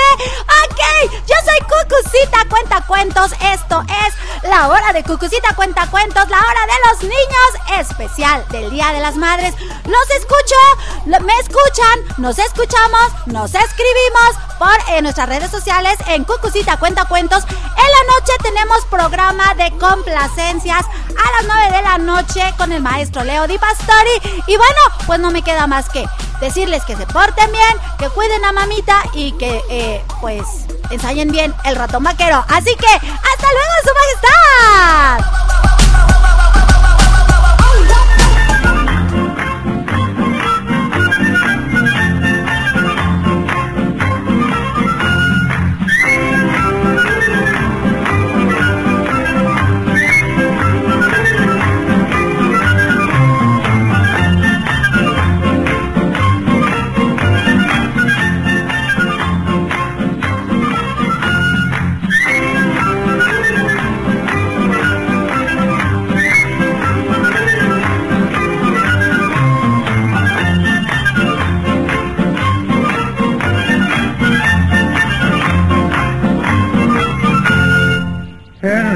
Ok, 0.64 1.12
yo 1.28 1.36
soy 1.46 1.60
Cucucita 1.62 2.46
Cuenta 2.50 2.82
Cuentos. 2.88 3.32
Esto 3.54 3.84
es 4.06 4.50
la 4.50 4.70
hora 4.70 4.94
de 4.94 5.04
Cucucita 5.04 5.54
Cuenta 5.56 5.88
Cuentos, 5.88 6.30
la 6.30 6.40
hora 6.40 6.66
de 6.66 6.90
los 6.90 7.04
niños 7.04 7.80
especial 7.80 8.46
del 8.50 8.70
Día 8.70 8.92
de 8.94 9.00
las 9.00 9.16
Madres. 9.16 9.54
Los 9.86 10.10
escucho, 10.12 10.56
me 11.06 11.34
escuchan, 11.40 12.00
nos 12.18 12.40
escuchamos, 12.40 13.12
nos 13.28 13.54
escribimos 13.54 14.49
por 14.60 14.70
eh, 14.90 15.02
nuestras 15.02 15.30
redes 15.30 15.50
sociales 15.50 15.98
en 16.08 16.26
Cucucita 16.26 16.78
Cuenta 16.78 17.06
Cuentos. 17.06 17.44
En 17.46 17.56
la 17.56 18.14
noche 18.14 18.34
tenemos 18.44 18.86
programa 18.92 19.56
de 19.56 19.72
complacencias 19.78 20.86
a 20.86 21.42
las 21.42 21.48
9 21.48 21.78
de 21.78 21.82
la 21.82 21.98
noche 21.98 22.54
con 22.58 22.72
el 22.72 22.82
maestro 22.82 23.24
Leo 23.24 23.48
Di 23.48 23.58
Pastori. 23.58 24.44
Y 24.46 24.58
bueno, 24.58 24.80
pues 25.08 25.20
no 25.20 25.32
me 25.32 25.42
queda 25.42 25.66
más 25.66 25.90
que 25.90 26.06
decirles 26.42 26.84
que 26.84 26.96
se 26.96 27.08
porten 27.08 27.52
bien, 27.52 27.78
que 27.98 28.10
cuiden 28.10 28.44
a 28.46 28.52
mamita 28.52 29.02
y 29.14 29.32
que 29.34 29.64
eh, 29.70 30.04
pues 30.22 30.44
ensayen 30.92 31.32
bien 31.32 31.56
el 31.64 31.76
ratón 31.76 32.04
vaquero. 32.04 32.44
Así 32.50 32.76
que, 32.76 32.88
hasta 32.88 33.48
luego, 33.52 33.74
su 33.84 33.90
majestad. 33.96 35.40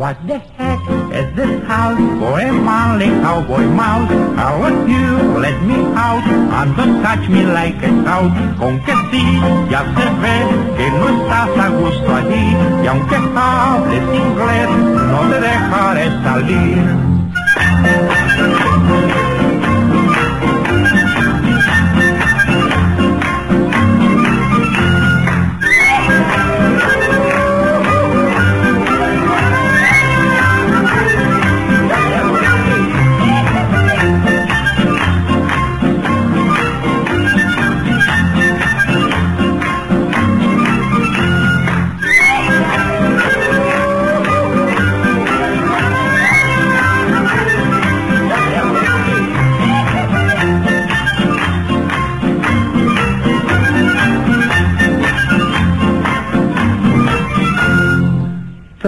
What 0.00 0.16
the 0.26 0.38
heck 0.38 0.80
is 1.12 1.34
this 1.34 1.62
house 1.66 1.98
a 1.98 2.52
manly 2.52 3.08
cowboy 3.20 3.66
mouse? 3.66 4.08
How 4.38 4.62
are 4.62 4.88
you? 4.88 5.38
Let 5.44 5.60
me 5.64 5.74
out 5.98 6.24
and 6.24 6.76
don't 6.76 7.02
touch 7.02 7.28
me 7.28 7.42
like 7.44 7.82
a 7.82 7.90
cow. 8.06 8.30
Con 8.56 8.78
que 8.86 8.94
sí, 9.10 9.24
ya 9.68 9.82
se 9.94 10.06
ve 10.22 10.36
que 10.76 10.86
no 10.92 11.06
estás 11.08 11.50
a 11.58 11.68
gusto 11.70 12.14
allí 12.14 12.56
y 12.84 12.86
aunque 12.86 13.16
hables 13.16 14.04
inglés, 14.14 14.70
no 15.10 15.20
te 15.28 15.40
dejaré 15.40 16.06
salir. 16.22 18.19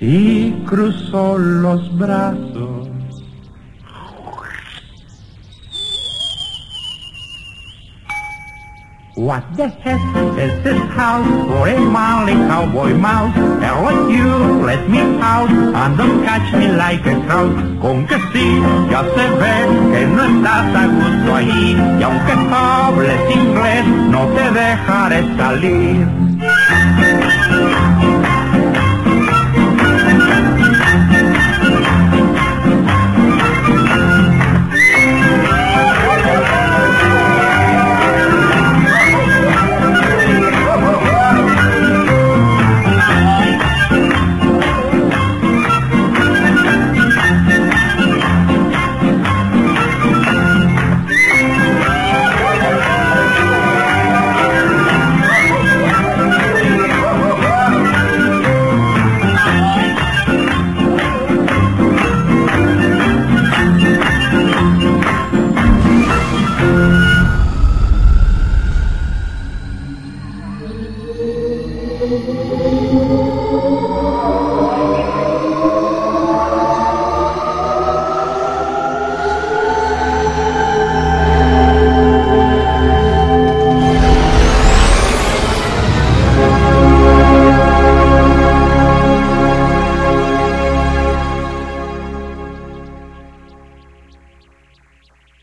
y 0.00 0.52
cruzó 0.66 1.38
los 1.38 1.96
brazos. 1.98 2.88
What 9.16 9.42
the 9.56 9.66
heck 9.66 10.00
is 10.38 10.62
this 10.62 10.80
house 10.94 11.26
for 11.48 11.66
a 11.66 11.80
manly 11.80 12.34
cowboy 12.34 12.94
mouse? 12.94 13.36
Let 13.36 14.10
you 14.12 14.62
let 14.64 14.88
me 14.88 15.00
out 15.20 15.50
and 15.50 15.98
don't 15.98 16.24
catch 16.24 16.54
me 16.54 16.68
like 16.68 17.04
a 17.04 17.14
trout. 17.26 17.50
Con 17.82 18.06
que 18.06 18.14
sí, 18.32 18.62
ya 18.88 19.02
se 19.02 19.26
ve 19.40 19.54
que 19.90 20.06
no 20.06 20.22
estás 20.22 20.74
a 20.76 20.86
gusto 20.86 21.34
ahí 21.34 21.76
y 21.98 22.02
aunque 22.04 22.32
hables 22.54 23.36
inglés 23.36 23.86
no 24.08 24.26
te 24.28 24.50
dejaré 24.52 25.36
salir. 25.36 26.37